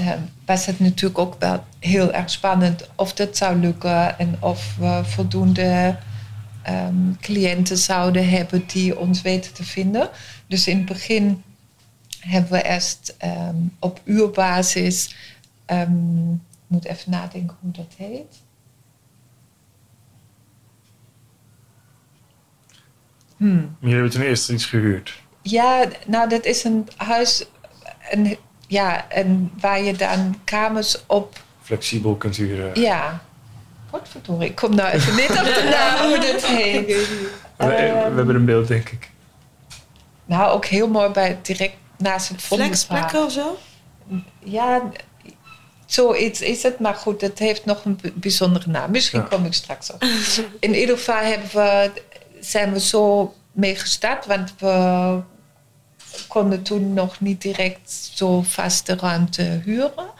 [0.00, 0.10] Uh,
[0.46, 4.18] was het natuurlijk ook wel heel erg spannend of dat zou lukken.
[4.18, 5.96] En of we voldoende
[6.68, 10.08] um, cliënten zouden hebben die ons weten te vinden.
[10.46, 11.42] Dus in het begin
[12.20, 15.14] hebben we eerst um, op uurbasis...
[15.66, 16.42] Um,
[16.74, 18.42] moet even nadenken hoe dat heet.
[23.36, 23.76] Hmm.
[23.78, 25.22] Jullie hebben toen eerst iets gehuurd?
[25.42, 27.46] Ja, nou dat is een huis
[28.10, 31.42] een, ja, en waar je dan kamers op...
[31.62, 32.80] Flexibel kunt huren.
[32.80, 33.22] Ja.
[33.90, 36.86] Potverdorie, ik kom nou even niet op de naam hoe dat heet.
[36.86, 39.10] We, we, ehm, hebben een beeld, denk ik.
[40.24, 42.78] Nou, ook heel mooi bij direct naast het Vondelpark.
[42.78, 43.58] Flexplekken of zo?
[44.38, 44.82] Ja,
[45.86, 48.90] Zoiets is het, maar goed, het heeft nog een bijzondere naam.
[48.90, 50.04] Misschien kom ik straks op.
[50.60, 51.90] In ieder geval hebben we,
[52.40, 55.20] zijn we zo mee gestart, want we
[56.28, 60.10] konden toen nog niet direct zo vaste ruimte huren.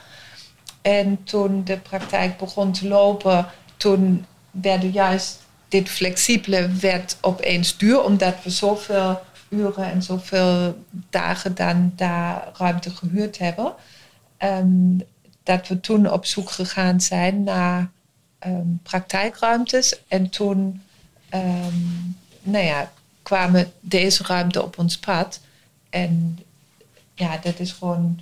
[0.83, 3.47] En toen de praktijk begon te lopen,
[3.77, 5.39] toen werden juist
[5.69, 12.91] dit flexibele werd opeens duur, omdat we zoveel uren en zoveel dagen dan daar ruimte
[12.91, 13.75] gehuurd hebben.
[14.39, 15.03] Um,
[15.45, 17.91] dat we toen op zoek gegaan zijn naar
[18.47, 19.99] um, praktijkruimtes.
[20.09, 20.83] En toen
[21.35, 22.93] um, nou ja,
[23.23, 25.41] kwamen deze ruimte op ons pad.
[25.91, 26.39] En
[27.15, 28.21] ja, dat is gewoon.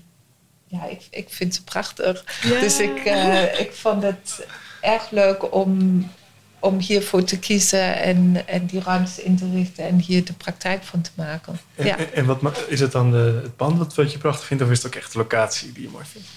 [0.67, 2.41] Ja, ik, ik vind ze prachtig.
[2.43, 4.47] Dus ik, uh, ik vond het
[4.81, 6.11] erg leuk om,
[6.59, 10.83] om hiervoor te kiezen en, en die ruimtes in te richten en hier de praktijk
[10.83, 11.61] van te maken.
[11.75, 11.97] En, ja.
[11.97, 14.71] en, en wat, is het dan de, het pand wat, wat je prachtig vindt, of
[14.71, 16.29] is het ook echt de locatie die je mooi vindt?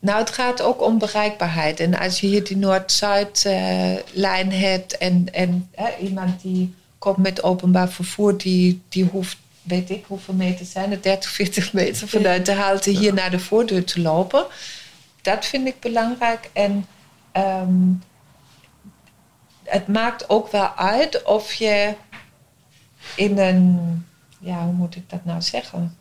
[0.00, 1.80] Nou, het gaat ook om bereikbaarheid.
[1.80, 7.88] En als je hier die Noord-Zuid-lijn hebt en, en hè, iemand die komt met openbaar
[7.88, 12.52] vervoer, die, die hoeft, weet ik hoeveel meter zijn het, 30, 40 meter vanuit de
[12.54, 14.46] halte hier naar de voordeur te lopen.
[15.22, 16.50] Dat vind ik belangrijk.
[16.52, 16.86] En
[17.32, 18.02] um,
[19.64, 21.94] het maakt ook wel uit of je
[23.14, 24.06] in een,
[24.38, 25.96] ja, hoe moet ik dat nou zeggen?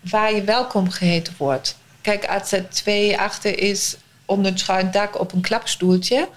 [0.00, 1.76] Waar je welkom geheten wordt.
[2.04, 6.28] Kijk, als er twee achter is onder het schuin dak op een klapstoeltje.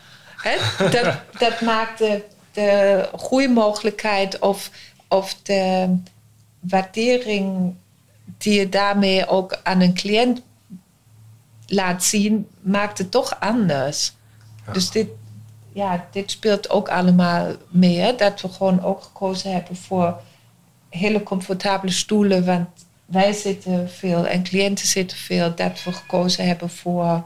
[0.77, 4.71] Dat, dat maakt de, de groeimogelijkheid of,
[5.07, 5.95] of de
[6.59, 7.75] waardering
[8.37, 10.41] die je daarmee ook aan een cliënt
[11.65, 14.13] laat zien, maakt het toch anders.
[14.71, 15.07] Dus dit,
[15.73, 18.15] ja, dit speelt ook allemaal mee.
[18.15, 20.21] Dat we gewoon ook gekozen hebben voor
[20.89, 22.45] hele comfortabele stoelen.
[22.45, 22.67] Want
[23.07, 27.23] wij zitten veel en cliënten zitten veel, dat we gekozen hebben voor,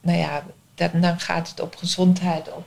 [0.00, 0.44] nou ja,
[0.74, 2.64] dat, dan gaat het op gezondheid, op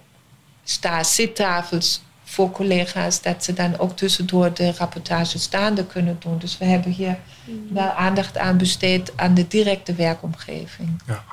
[0.63, 6.37] sta-zittafels voor collega's, dat ze dan ook tussendoor de rapportage staande kunnen doen.
[6.37, 7.67] Dus we hebben hier mm.
[7.73, 11.01] wel aandacht aan besteed aan de directe werkomgeving.
[11.07, 11.23] Ja.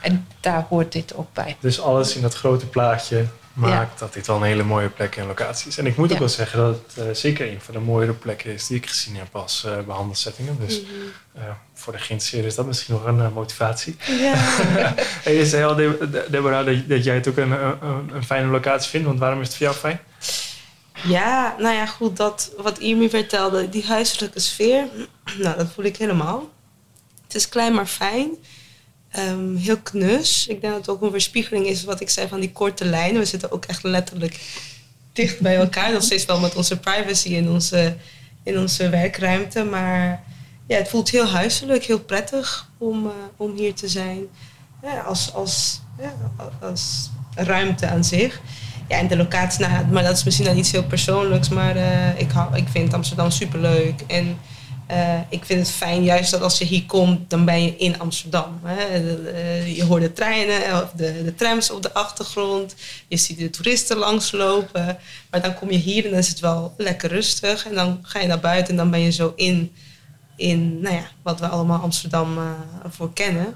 [0.00, 1.56] En daar hoort dit ook bij.
[1.60, 3.26] Dus alles in dat grote plaatje
[3.56, 5.78] maakt dat dit wel een hele mooie plek en locatie is.
[5.78, 8.52] En ik moet ook wel zeggen dat het uh, zeker een van de mooiere plekken
[8.52, 10.56] is die ik gezien heb als uh, behandelsettingen.
[10.60, 11.42] Dus mm -hmm.
[11.42, 13.96] uh, voor de geïnteresseerden is dat misschien nog een motivatie.
[14.06, 14.34] Ja.
[15.24, 15.74] en je zei al,
[16.30, 19.06] Deborah, dat, dat jij het ook een, een, een, fijne locatie vindt.
[19.06, 20.00] Want waarom is het voor jou fijn?
[21.02, 24.86] Ja, nou ja, goed, dat wat Irmi vertelde, die huiselijke sfeer,
[25.42, 26.50] nou, dat voel ik helemaal.
[27.26, 28.30] Het is klein maar fijn.
[29.18, 30.46] Um, heel knus.
[30.46, 33.20] Ik denk dat het ook een verspiegeling is wat ik zei van die korte lijnen.
[33.20, 34.40] We zitten ook echt letterlijk
[35.12, 35.92] dicht bij elkaar.
[35.92, 37.96] Nog steeds wel met onze privacy in onze,
[38.42, 39.64] in onze werkruimte.
[39.64, 40.22] Maar
[40.66, 44.22] ja, het voelt heel huiselijk, heel prettig om, uh, om hier te zijn.
[45.06, 46.14] Als, als, ja,
[46.60, 48.40] als ruimte aan zich.
[48.88, 51.48] Ja, en de locatie, nou, maar dat is misschien dan iets heel persoonlijks.
[51.48, 54.00] Maar uh, ik, ik vind Amsterdam superleuk.
[54.06, 54.38] En
[54.90, 57.98] uh, ik vind het fijn juist dat als je hier komt, dan ben je in
[57.98, 58.60] Amsterdam.
[58.62, 59.00] Hè.
[59.00, 62.74] Uh, je hoort de treinen of de, de, trams op de achtergrond.
[63.08, 64.98] Je ziet de toeristen langslopen.
[65.30, 67.66] Maar dan kom je hier en dan is het wel lekker rustig.
[67.66, 69.72] En dan ga je naar buiten en dan ben je zo in,
[70.36, 72.50] in nou ja, wat we allemaal Amsterdam uh,
[72.88, 73.54] voor kennen.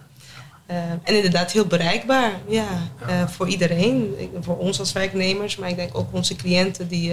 [0.67, 2.67] en inderdaad heel bereikbaar, ja,
[3.29, 4.15] voor iedereen.
[4.41, 7.13] Voor ons als werknemers, maar ik denk ook onze cliënten die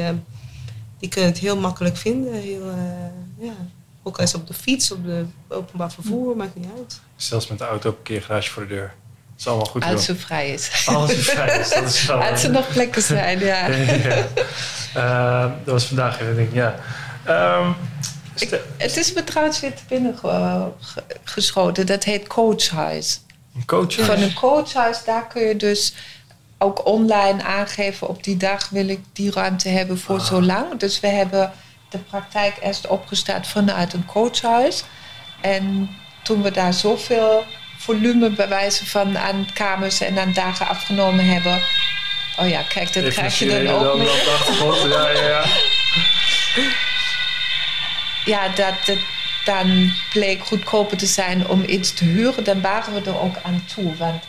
[1.00, 2.34] die kunnen het heel makkelijk vinden.
[2.34, 3.54] Heel, eh, ja.
[4.08, 7.00] Ook als op de fiets, op de openbaar vervoer, maakt niet uit.
[7.16, 8.94] Zelfs met de auto op een parkeergarage voor de deur.
[9.30, 9.84] Dat is allemaal goed.
[9.84, 10.88] Als ze vrij is.
[10.88, 12.24] Als ze vrij is, dat is wel...
[12.32, 13.68] Als er nog plekken zijn, ja.
[13.68, 14.28] ja.
[14.96, 16.76] Uh, dat was vandaag even ding, ja.
[17.28, 17.76] Um,
[18.36, 20.16] ik, het is me trouwens weer te binnen
[21.24, 21.86] geschoten.
[21.86, 23.22] Dat heet Coachhuis.
[23.56, 24.08] Een coachhuis?
[24.08, 25.94] Van een coachhuis, daar kun je dus
[26.58, 28.08] ook online aangeven...
[28.08, 30.26] op die dag wil ik die ruimte hebben voor ah.
[30.26, 30.80] zo lang.
[30.80, 31.52] Dus we hebben
[31.90, 34.84] de praktijk eerst opgestart vanuit een coachhuis.
[35.42, 35.90] En
[36.24, 37.46] toen we daar zoveel
[37.78, 41.62] volume bewijzen van aan kamers en aan dagen afgenomen hebben.
[42.40, 44.88] Oh ja, kijk, dat krijg je dan ook nog.
[44.88, 45.46] Ja, ja, ja.
[48.34, 49.00] ja, dat het
[49.46, 52.44] dan bleek goedkoper te zijn om iets te huren.
[52.44, 53.96] Dan waren we er ook aan toe.
[53.96, 54.24] Want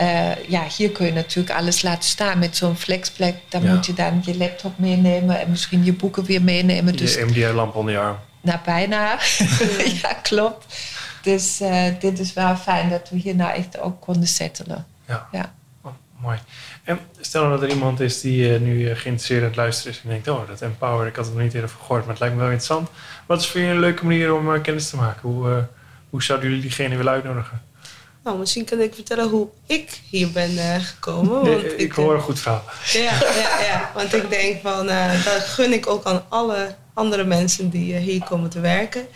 [0.00, 3.36] uh, ja, hier kun je natuurlijk alles laten staan met zo'n flexplek.
[3.48, 6.96] Dan moet je dan je laptop meenemen en misschien je boeken weer meenemen.
[6.96, 8.18] Dus, je MDR-lamp onder je arm.
[8.40, 9.18] Nou, bijna.
[10.02, 10.76] ja, klopt.
[11.22, 14.86] Dus uh, dit is wel fijn dat we hier nou echt ook konden settelen.
[15.08, 15.28] Ja.
[15.32, 15.54] ja.
[15.82, 16.38] Oh, mooi.
[16.84, 20.00] En stel nou dat er iemand is die uh, nu geïnteresseerd aan het luisteren is
[20.02, 22.34] en denkt: Oh, dat Empower, ik had het nog niet eerder gehoord, maar het lijkt
[22.34, 22.88] me wel interessant.
[23.26, 25.28] Wat is voor je een leuke manier om kennis te maken?
[25.28, 25.66] Hoe,
[26.10, 27.62] hoe zouden jullie diegene willen uitnodigen?
[28.24, 31.40] Nou, misschien kan ik vertellen hoe ik hier ben gekomen.
[31.40, 32.64] Want ik, ik hoor een goed verhaal.
[32.92, 34.86] Ja, ja, ja, want ik denk van,
[35.24, 39.06] dat gun ik ook aan alle andere mensen die hier komen te werken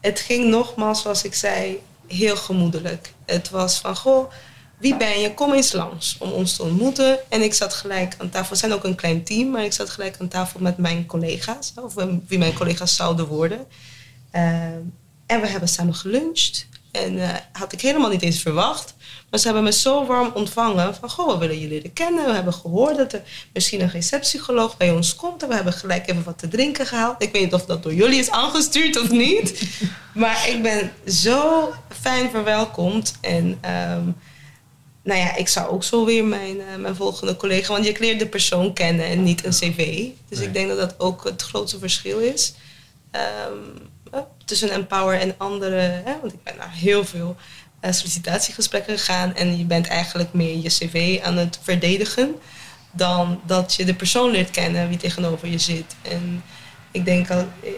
[0.00, 3.12] het ging nogmaals, zoals ik zei, heel gemoedelijk.
[3.26, 4.32] Het was van, goh,
[4.78, 5.34] wie ben je?
[5.34, 7.18] Kom eens langs om ons te ontmoeten.
[7.28, 8.50] En ik zat gelijk aan tafel.
[8.50, 11.72] We zijn ook een klein team, maar ik zat gelijk aan tafel met mijn collega's.
[11.76, 11.94] Of
[12.26, 13.66] wie mijn collega's zouden worden.
[14.34, 14.42] Uh,
[15.26, 16.66] en we hebben samen geluncht.
[16.90, 18.94] En uh, had ik helemaal niet eens verwacht.
[19.30, 20.94] Maar ze hebben me zo warm ontvangen.
[20.94, 22.24] Van, goh, we willen je leren kennen.
[22.24, 23.22] We hebben gehoord dat er
[23.52, 25.42] misschien een receptiepsycholoog bij ons komt.
[25.42, 27.22] En we hebben gelijk even wat te drinken gehaald.
[27.22, 29.70] Ik weet niet of dat door jullie is aangestuurd of niet.
[30.14, 33.14] maar ik ben zo fijn verwelkomd.
[33.20, 34.16] En um,
[35.02, 37.72] nou ja, ik zou ook zo weer mijn, uh, mijn volgende collega...
[37.72, 40.06] Want je leert de persoon kennen en niet een cv.
[40.28, 42.54] Dus ik denk dat dat ook het grootste verschil is.
[43.12, 43.88] Um,
[44.44, 46.02] tussen Empower en andere...
[46.04, 47.36] Hè, want ik ben naar heel veel
[47.80, 52.34] uh, sollicitatiegesprekken gegaan en je bent eigenlijk meer je cv aan het verdedigen
[52.90, 55.96] dan dat je de persoon leert kennen wie tegenover je zit.
[56.02, 56.44] En
[56.90, 57.70] ik denk dat, eh,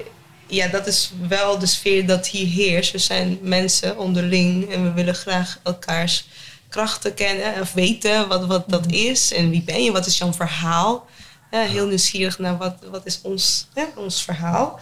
[0.47, 2.93] ja, dat is wel de sfeer dat hier heerst.
[2.93, 6.29] We zijn mensen onderling en we willen graag elkaars
[6.69, 8.95] krachten kennen of weten wat, wat dat mhm.
[8.95, 11.07] is en wie ben je, wat is jouw verhaal.
[11.51, 13.67] heel nieuwsgierig naar wat, wat is ons,
[13.97, 14.81] ons verhaal.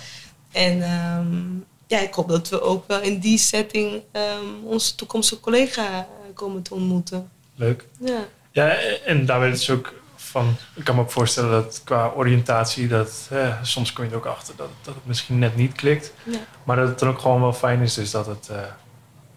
[0.52, 5.40] En um, ja, ik hoop dat we ook wel in die setting um, onze toekomstige
[5.40, 7.30] collega eh, komen te ontmoeten.
[7.54, 7.86] Leuk.
[8.00, 8.68] Ja, ja
[9.04, 13.30] en daar werd dus ook van, ik kan me ook voorstellen dat qua oriëntatie, dat
[13.62, 16.12] soms kom je er ook achter dat, dat het misschien net niet klikt.
[16.22, 16.38] Ja.
[16.64, 18.58] Maar dat het dan ook gewoon wel fijn is, dus dat, het, uh,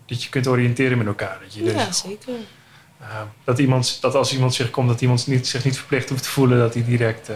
[0.06, 1.40] dat je kunt oriënteren met elkaar.
[1.44, 2.34] Dat je ja, zeker.
[3.02, 6.24] Uh, dat, iemand, dat als iemand zich komt, dat iemand niet, zich niet verplicht hoeft
[6.24, 7.30] te voelen dat hij direct.
[7.30, 7.36] Uh,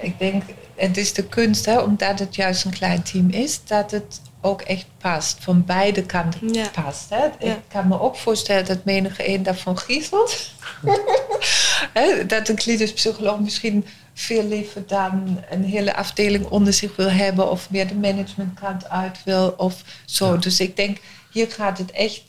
[0.00, 0.42] ik denk
[0.88, 4.60] het is de kunst, hè, omdat het juist een klein team is, dat het ook
[4.60, 5.36] echt past.
[5.40, 7.10] Van beide kanten past.
[7.10, 7.26] Hè.
[7.38, 10.50] Ik kan me ook voorstellen dat menige een daarvan griezelt.
[12.26, 17.50] dat een klinisch psycholoog misschien veel liever dan een hele afdeling onder zich wil hebben
[17.50, 20.38] of meer de managementkant uit wil of zo.
[20.38, 20.98] Dus ik denk,
[21.30, 22.22] hier gaat het echt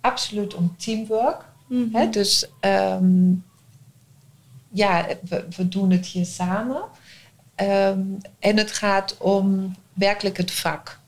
[0.00, 1.44] absoluut om teamwork.
[1.66, 3.44] Mm Dus um,
[4.72, 6.82] ja, we, we, doen het hier samen.
[7.60, 10.98] Um, en het gaat om werkelijk het vak.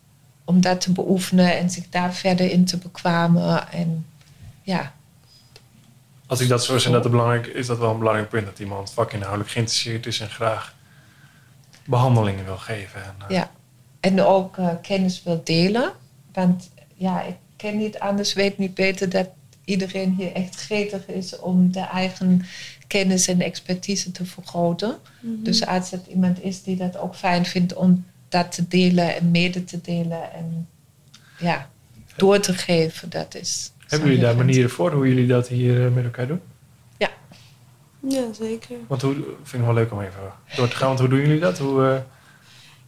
[0.44, 3.72] Om dat te beoefenen en zich daar verder in te bekwamen.
[3.72, 4.06] En
[4.62, 4.92] ja.
[6.26, 8.46] Als ik dat zo dat belangrijk, is dat wel een belangrijk punt.
[8.46, 10.74] Dat iemand vakinhoudelijk geïnteresseerd is en graag
[11.84, 13.04] behandelingen wil geven.
[13.04, 13.26] En, uh...
[13.28, 13.50] Ja,
[14.00, 15.92] en ook uh, kennis wil delen.
[16.32, 19.28] Want ja, ik ken niet anders, weet niet beter dat
[19.64, 22.44] iedereen hier echt gretig is om de eigen
[22.90, 24.98] kennis en expertise te vergroten.
[25.20, 25.42] Mhm.
[25.42, 29.30] Dus als het iemand is die dat ook fijn vindt om dat te delen en
[29.30, 30.68] mede te delen en
[31.38, 31.70] ja,
[32.16, 33.72] door te geven, dat is.
[33.86, 36.40] Hebben jullie daar manieren voor hoe jullie dat hier eh, met elkaar doen?
[36.98, 37.10] Ja.
[38.08, 38.76] Ja, zeker.
[38.86, 41.40] Want hoe, vind ik wel leuk om even door te gaan, want hoe doen jullie
[41.40, 41.58] dat?
[41.58, 41.96] Hoe, uh...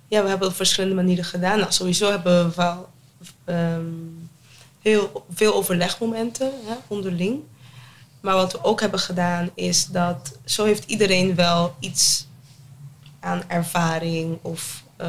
[0.07, 1.59] Ja, we hebben op verschillende manieren gedaan.
[1.59, 2.89] Nou, sowieso hebben we wel
[3.47, 4.29] um,
[4.83, 7.41] heel veel overlegmomenten hè, onderling.
[8.23, 12.27] Maar wat we ook hebben gedaan is dat zo heeft iedereen wel iets
[13.21, 15.09] aan ervaring of, uh,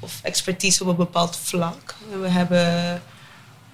[0.00, 1.94] of expertise op een bepaald vlak.
[2.20, 3.02] We hebben,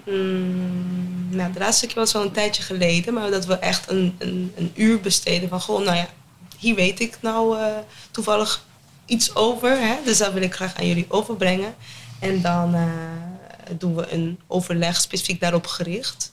[0.05, 4.15] mm, nou, de laatste keer was wel een tijdje geleden, maar dat we echt een,
[4.19, 6.09] een, een uur besteden van gewoon, nou ja,
[6.59, 7.67] hier weet ik nou uh,
[8.11, 8.65] toevallig
[9.07, 9.71] iets over.
[9.71, 9.97] Hè?
[10.05, 11.75] Dus dat wil ik graag aan jullie overbrengen.
[12.19, 12.83] En dan uh,
[13.79, 16.33] doen we een overleg specifiek daarop gericht.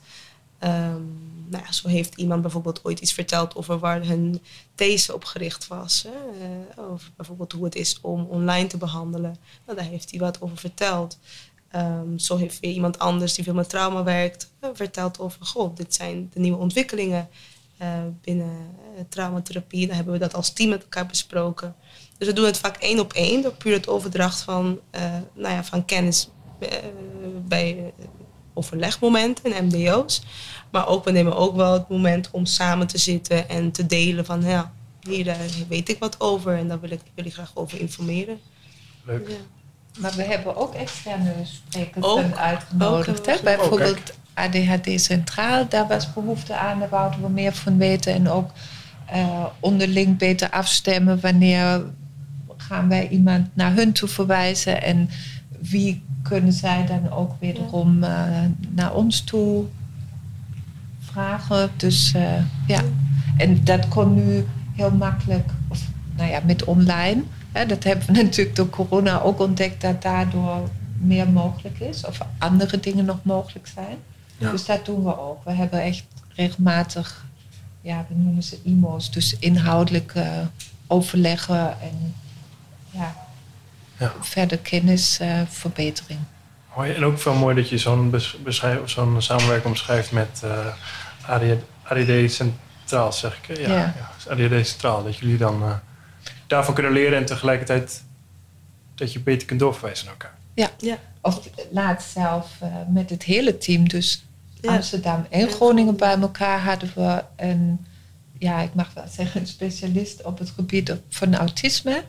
[0.59, 4.41] Um, nou zo heeft iemand bijvoorbeeld ooit iets verteld over waar hun
[4.75, 6.07] these op gericht was.
[6.07, 6.45] Hè?
[6.79, 9.37] Uh, over bijvoorbeeld hoe het is om online te behandelen.
[9.65, 11.19] Nou, daar heeft hij wat over verteld.
[11.75, 15.45] Um, zo heeft weer iemand anders die veel met trauma werkt uh, verteld over...
[15.45, 17.29] Goh, dit zijn de nieuwe ontwikkelingen
[17.81, 17.87] uh,
[18.21, 18.75] binnen
[19.09, 19.87] traumatherapie.
[19.87, 21.75] Dan hebben we dat als team met elkaar besproken.
[22.17, 24.79] Dus we doen het vaak één op één, door puur het overdracht van,
[25.33, 26.29] nou ja, van kennis
[27.47, 27.93] bij
[28.55, 30.21] overlegmomenten en MBO's.
[30.75, 34.25] Maar ook, we nemen ook wel het moment om samen te zitten en te delen
[34.25, 34.71] van, ja,
[35.01, 35.33] hier uh,
[35.67, 38.39] weet ik wat over en daar wil ik jullie graag over informeren.
[39.03, 39.29] Leuk.
[39.29, 39.35] Ja.
[39.99, 43.29] Maar we hebben ook externe sprekers ook, uitgenodigd.
[43.29, 48.13] Ook, Bijvoorbeeld ADHD Centraal, daar was behoefte aan, daar wouden we meer van weten.
[48.13, 48.51] En ook
[49.13, 51.83] uh, onderling beter afstemmen wanneer
[52.57, 55.09] gaan wij iemand naar hun toe verwijzen en
[55.61, 58.09] wie kunnen zij dan ook wederom uh,
[58.69, 59.65] naar ons toe
[61.15, 61.71] vragen.
[61.77, 62.33] Dus uh,
[62.67, 62.81] ja,
[63.37, 64.45] en dat kon nu
[64.75, 65.81] heel makkelijk, of
[66.15, 67.23] nou ja, met online.
[67.51, 72.19] Hè, dat hebben we natuurlijk door corona ook ontdekt dat daardoor meer mogelijk is, of
[72.37, 73.97] andere dingen nog mogelijk zijn.
[74.37, 74.51] Ja.
[74.51, 75.43] Dus dat doen we ook.
[75.43, 76.03] We hebben echt
[76.35, 77.25] regelmatig,
[77.81, 80.23] ja, we noemen ze IMO's, dus inhoudelijk uh,
[80.87, 82.15] overleggen en
[82.91, 83.15] ja,
[83.97, 84.13] ja.
[84.21, 86.19] verder kennisverbetering.
[86.19, 86.91] Uh, mooi.
[86.91, 88.21] En ook wel mooi dat je zo'n
[88.85, 90.67] zo'n samenwerking omschrijft met uh,
[91.27, 93.57] ADD, Centraal, zeg ik.
[93.57, 93.93] Ja, ja.
[94.27, 94.31] ja.
[94.31, 95.03] ADD Centraal.
[95.03, 95.75] Dat jullie dan uh,
[96.47, 98.03] daarvan kunnen leren en tegelijkertijd
[98.95, 100.37] dat je beter kunt doorverwijzen naar elkaar.
[100.53, 100.97] Ja, ja.
[101.21, 103.87] of laatst zelf uh, met het hele team.
[103.87, 104.25] Dus
[104.61, 107.85] Amsterdam en Groningen bij elkaar hadden we een,
[108.37, 112.03] ja, ik mag wel zeggen, een specialist op het gebied van autisme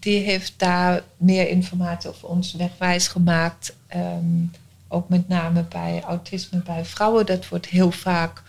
[0.00, 3.76] die heeft daar meer informatie over ons wegwijs gemaakt.
[3.96, 4.50] Um,
[4.88, 7.26] ook met name bij autisme bij vrouwen.
[7.26, 8.42] Dat wordt heel vaak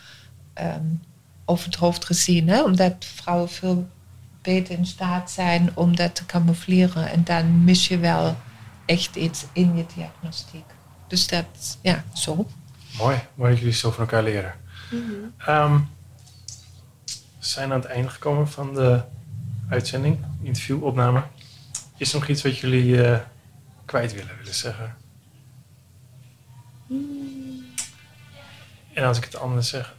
[0.62, 1.02] um,
[1.46, 2.50] over het hoofd gezien.
[2.50, 2.64] Hè?
[2.64, 3.90] Omdat vrouwen veel
[4.42, 7.12] beter in staat zijn om dat te camoufleren.
[7.12, 8.38] En dan mis je wel
[8.86, 10.66] echt iets in je diagnostiek.
[11.08, 12.48] Dus dat, ja, zo.
[12.98, 14.54] Mooi, mooi dat jullie zo van elkaar leren.
[14.92, 15.56] Mm -hmm.
[15.56, 15.90] um,
[17.40, 19.02] we zijn aan het einde gekomen van de
[19.70, 21.24] uitzending, interviewopname.
[21.98, 23.18] Is er nog iets wat jullie uh,
[23.86, 24.96] kwijt willen, willen zeggen?
[26.88, 27.66] Hmm.
[28.94, 29.96] En als ik het anders zeg,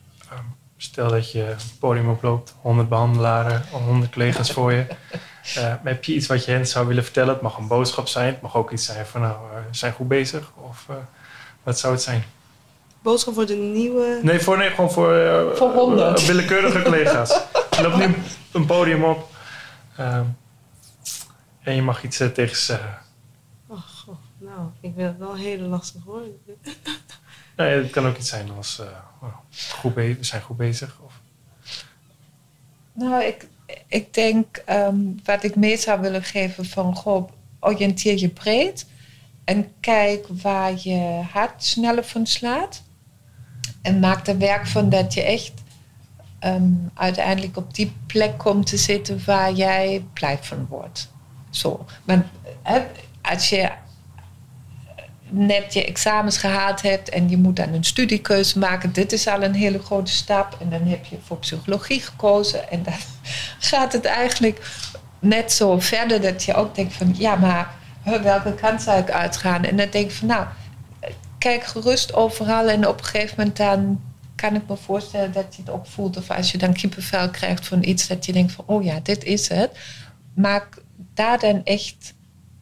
[0.83, 4.87] stel dat je een podium oploopt, 100 behandelaren, 100 collega's voor je.
[5.59, 7.33] Uh, heb je iets wat je hen zou willen vertellen?
[7.33, 10.09] Het mag een boodschap zijn, het mag ook iets zijn van nou, we zijn goed
[10.09, 10.53] bezig.
[10.57, 10.97] Of uh,
[11.63, 12.25] wat zou het zijn?
[13.03, 14.21] Boodschap voor de nieuwe.
[14.23, 17.41] Nee, voor, nee gewoon voor, voor 100 willekeurige collega's.
[17.77, 18.15] je loopt nu
[18.53, 19.29] een podium op.
[20.01, 20.37] Um,
[21.63, 22.99] en je mag iets uh, tegen ze zeggen.
[23.67, 24.17] Oh, god.
[24.39, 26.23] Nou, ik vind het wel een hele lastig hoor.
[27.63, 29.29] Nee, het kan ook iets zijn als uh,
[29.71, 30.99] goed we zijn goed bezig.
[31.05, 31.21] Of...
[32.93, 33.47] Nou, ik,
[33.87, 36.97] ik denk um, wat ik mee zou willen geven van...
[36.97, 38.87] Goh, oriënteer je breed.
[39.45, 42.83] En kijk waar je hart sneller van slaat.
[43.83, 45.53] En maak er werk van dat je echt
[46.41, 51.11] um, uiteindelijk op die plek komt te zitten waar jij blij van wordt.
[51.51, 51.87] Zo.
[52.05, 52.27] Maar
[52.63, 52.87] hè,
[53.23, 53.71] als je
[55.33, 59.43] net je examens gehaald hebt en je moet dan een studiekeuze maken, dit is al
[59.43, 60.57] een hele grote stap.
[60.61, 62.95] En dan heb je voor psychologie gekozen en dan
[63.71, 64.71] gaat het eigenlijk
[65.19, 67.75] net zo verder dat je ook denkt van ja, maar
[68.23, 69.65] welke kant zou ik uitgaan?
[69.65, 70.47] En dan denk ik van nou,
[71.39, 74.01] kijk gerust overal en op een gegeven moment dan
[74.35, 76.17] kan ik me voorstellen dat je het ook voelt.
[76.17, 79.25] Of als je dan kippenvel krijgt van iets dat je denkt van oh ja, dit
[79.25, 79.71] is het.
[80.35, 80.83] Maak
[81.15, 82.15] daar dan echt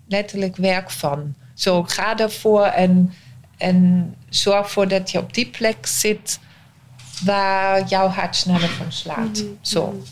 [0.09, 1.35] letterlijk werk van.
[1.61, 3.13] Zo ga ervoor en,
[3.57, 6.41] en zorg ervoor dat je op die plek zit
[7.25, 9.43] waar jouw hart sneller van slaat.
[9.43, 10.03] Mm Zo.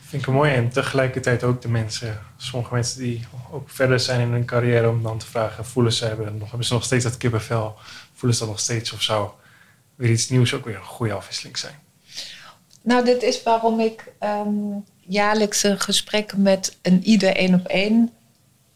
[0.00, 0.52] Vind ik mooi.
[0.54, 5.02] En tegelijkertijd ook de mensen, sommige mensen die ook verder zijn in hun carrière, om
[5.02, 7.74] dan te vragen: voelen ze hebben, nog, hebben ze nog steeds dat kippenvel?
[8.14, 9.30] Voelen ze dat nog steeds of zou
[9.94, 11.74] weer iets nieuws ook weer een goede afwisseling zijn?
[12.82, 18.10] Nou, dit is waarom ik um, jaarlijkse gesprekken met een ieder één op één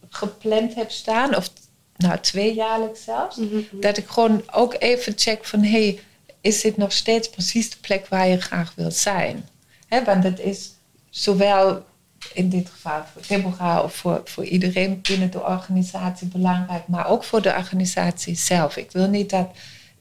[0.09, 1.37] gepland heb staan.
[1.37, 1.51] Of
[1.97, 3.37] nou, twee jaarlijks zelfs.
[3.37, 3.81] Mhm, mhm.
[3.81, 5.63] Dat ik gewoon ook even check van...
[5.63, 6.01] hey,
[6.41, 9.49] is dit nog steeds precies de plek waar je graag wilt zijn?
[9.89, 10.71] He, want het is
[11.11, 11.85] zowel
[12.33, 17.25] in dit geval voor Deborah of voor, voor iedereen binnen de organisatie belangrijk, maar ook
[17.25, 18.77] voor de organisatie zelf.
[18.77, 19.51] Ik wil niet dat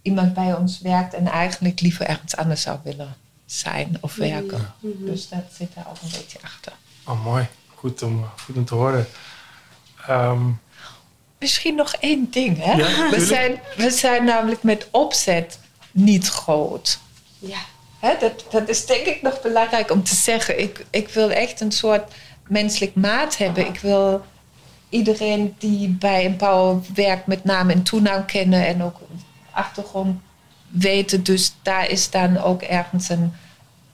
[0.02, 3.16] iemand bij ons werkt en eigenlijk liever ergens anders zou willen
[3.46, 4.74] zijn of werken.
[4.80, 5.06] Mm -hmm.
[5.06, 6.74] Dus dat zit daar ook een beetje achter.
[7.06, 7.48] Oh, mooi.
[7.76, 9.08] Goed om, goed om te horen.
[10.08, 10.50] Ehm,
[11.44, 12.72] Misschien nog één ding, hè?
[12.72, 15.60] Ja, we, zijn, we zijn namelijk met opzet
[15.92, 17.00] niet groot.
[17.40, 17.58] Ja.
[18.00, 20.60] Hè, dat, dat is denk ik nog belangrijk om te zeggen.
[20.60, 22.12] Ik, ik wil echt een soort
[22.48, 23.68] menselijk maat hebben.
[23.68, 24.26] Ik wil
[24.90, 29.00] iedereen die bij Empower werkt met naam en toenaam kennen en ook
[29.52, 30.22] achtergrond
[30.68, 31.24] weten.
[31.24, 33.34] Dus daar is dan ook ergens een,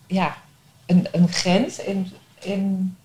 [0.08, 0.38] ja,
[0.86, 2.96] een, een grens in, in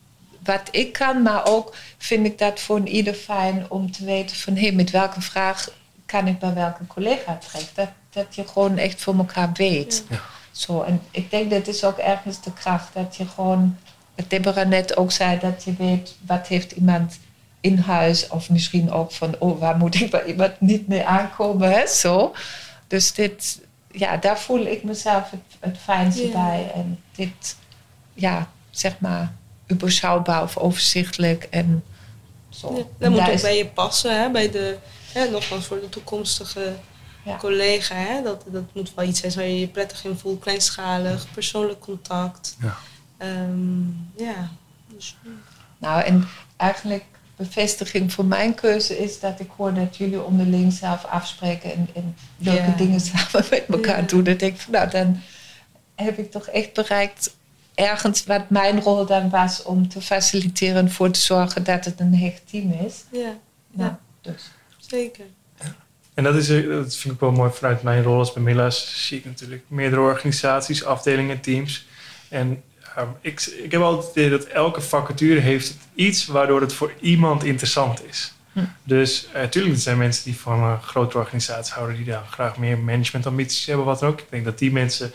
[0.44, 1.22] wat ik kan.
[1.22, 4.56] Maar ook vind ik dat voor ieder fijn om te weten van...
[4.56, 5.68] hé, met welke vraag
[6.06, 7.70] kan ik bij welke collega terecht?
[7.74, 10.04] Dat, dat je gewoon echt voor elkaar weet.
[10.08, 10.20] Ja.
[10.50, 12.88] Zo, en ik denk dat is ook ergens de kracht.
[12.92, 13.78] Dat je gewoon,
[14.14, 15.38] wat Deborah net ook zei...
[15.38, 17.18] dat je weet, wat heeft iemand
[17.60, 18.28] in huis...
[18.28, 21.70] of misschien ook van, oh, waar moet ik bij iemand niet mee aankomen?
[21.70, 21.86] Hè?
[21.86, 22.34] Zo.
[22.86, 23.60] Dus dit,
[23.90, 26.32] ja, daar voel ik mezelf het, het fijnste Ja.
[26.32, 26.70] bij.
[26.74, 27.56] En dit,
[28.14, 29.32] ja, zeg maar,
[29.72, 31.84] überschaubaar of overzichtelijk en
[32.48, 32.72] zo.
[32.72, 34.30] Ja, En dat moet ook is- bij je passen, hè?
[34.30, 34.76] bij de,
[35.12, 36.72] hè, nogmaals voor de toekomstige
[37.24, 37.36] Ja.
[37.36, 37.94] collega.
[37.94, 38.22] Hè?
[38.22, 42.56] Dat, dat moet wel iets zijn waar je je prettig in voelt, kleinschalig, persoonlijk contact.
[42.62, 42.76] Ja.
[43.18, 43.82] Ehm,
[44.16, 44.48] ja.
[44.86, 45.16] Dus,
[45.78, 47.04] Nou, en eigenlijk
[47.36, 52.16] bevestiging voor mijn keuze is dat ik hoor dat jullie onderling zelf afspreken en, en
[52.36, 52.74] leuke Ja.
[52.76, 54.06] dingen samen met elkaar Ja.
[54.06, 54.24] doen.
[54.24, 55.20] Dat denk ik van, nou, dan
[55.94, 57.34] heb ik toch echt bereikt
[57.74, 62.00] ergens wat mijn rol dan was om te faciliteren en voor te zorgen dat het
[62.00, 63.04] een hecht team is.
[63.12, 63.36] ja,
[63.70, 63.98] Nou, Ja.
[64.20, 64.50] dus.
[64.78, 65.24] zeker.
[66.14, 69.06] En dat, is, eh, dat vind ik wel mooi vanuit mijn rol als Bemilla's.
[69.06, 71.86] Zie ik natuurlijk meerdere organisaties, afdelingen, teams.
[72.28, 72.62] En
[72.96, 76.92] ehm, ik, ik heb altijd het idee dat elke vacature heeft iets waardoor het voor
[77.00, 78.32] iemand interessant is.
[78.52, 78.60] Hm.
[78.82, 82.78] Dus natuurlijk, er zijn mensen die van een grotere organisatie houden, die dan graag meer
[82.78, 84.20] managementambities hebben, wat dan ook.
[84.20, 85.12] Ik denk dat die mensen,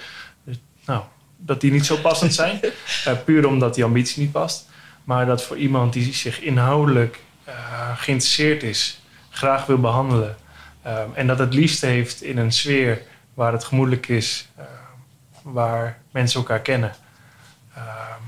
[0.86, 1.03] nou,
[1.41, 2.60] dat die niet zo passend zijn.
[3.06, 4.68] Eh, puur omdat die ambitie niet past.
[5.03, 7.53] Maar dat voor iemand die zich inhoudelijk eh,
[7.98, 10.36] geïnteresseerd is, graag wil behandelen.
[10.84, 13.02] ehm, en dat het liefst heeft in een sfeer
[13.34, 14.66] waar het gemoedelijk is, eh,
[15.41, 16.95] waar mensen elkaar kennen.
[17.76, 18.22] Ehm,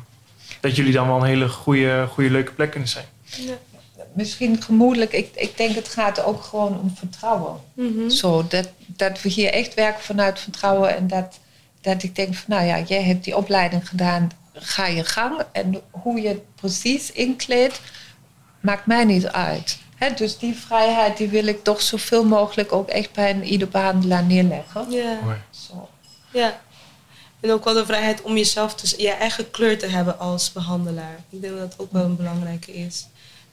[0.59, 3.05] dat jullie dan wel een hele goede, goede leuke plek kunnen zijn.
[3.23, 3.57] Ja.
[4.13, 7.59] Misschien gemoedelijk, ik, ik denk het gaat ook gewoon om vertrouwen.
[7.73, 8.09] Mhm.
[8.09, 10.95] Zo, dat, dat we hier echt werken vanuit vertrouwen.
[10.95, 11.39] En dat,
[11.81, 15.41] dat ik denk van, nou ja, jij hebt die opleiding gedaan, ga je gang.
[15.51, 17.81] En hoe je het precies inkleedt,
[18.59, 19.79] maakt mij niet uit.
[19.95, 23.67] Hè, dus die vrijheid die wil ik toch zoveel mogelijk ook echt bij een ieder
[23.67, 24.91] behandelaar neerleggen.
[24.91, 25.19] Ja.
[25.49, 25.89] Zo.
[26.31, 26.59] ja.
[27.39, 31.15] En ook wel de vrijheid om jezelf, te, je eigen kleur te hebben als behandelaar.
[31.29, 33.07] Ik denk dat dat ook wel een belangrijke is.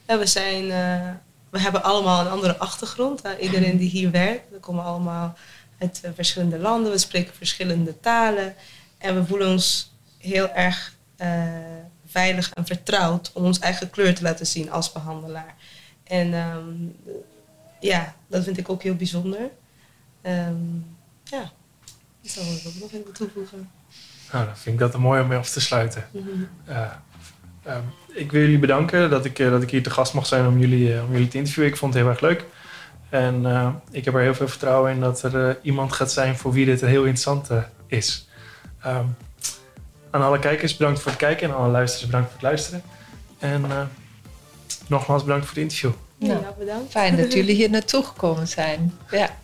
[0.07, 1.11] Ja, we, zijn, eh,
[1.51, 3.23] we hebben allemaal een andere achtergrond.
[3.23, 3.39] hè.
[3.39, 5.37] Iedereen die hier werkt, we komen allemaal
[5.79, 6.93] uit eh, verschillende landen.
[6.93, 8.55] We spreken verschillende talen.
[8.99, 11.49] En we voelen ons heel erg eh,
[12.07, 15.55] veilig en vertrouwd om ons eigen kleur te laten zien als behandelaar.
[16.05, 16.75] En ehm,
[17.81, 19.51] ja, dat vind ik ook heel bijzonder.
[20.23, 20.57] Ehm,
[21.25, 21.53] ja,
[22.23, 23.71] dat zou ik ook nog even toevoegen.
[24.33, 26.09] Nou, dan vind ik dat mooi om mee af te sluiten.
[26.11, 26.29] Mhm.
[26.65, 26.93] Eh,
[27.63, 27.83] ehm,
[28.13, 31.03] ik wil jullie bedanken dat ik, dat ik hier te gast mag zijn om jullie,
[31.03, 31.73] om jullie te interviewen.
[31.73, 32.45] Ik vond het heel erg leuk.
[33.09, 36.37] En eh, ik heb er heel veel vertrouwen in dat er eh, iemand gaat zijn
[36.37, 38.29] voor wie dit heel interessant eh, is.
[38.83, 39.07] Ehm,
[40.11, 42.83] aan alle kijkers bedankt voor het kijken en aan alle luisteraars bedankt voor het luisteren.
[43.39, 43.83] En eh,
[44.87, 45.93] nogmaals bedankt voor het interview.
[46.17, 46.91] Nou, ja, bedankt.
[46.91, 48.95] Fijn dat jullie hier naartoe gekomen zijn.
[49.11, 49.37] Ja.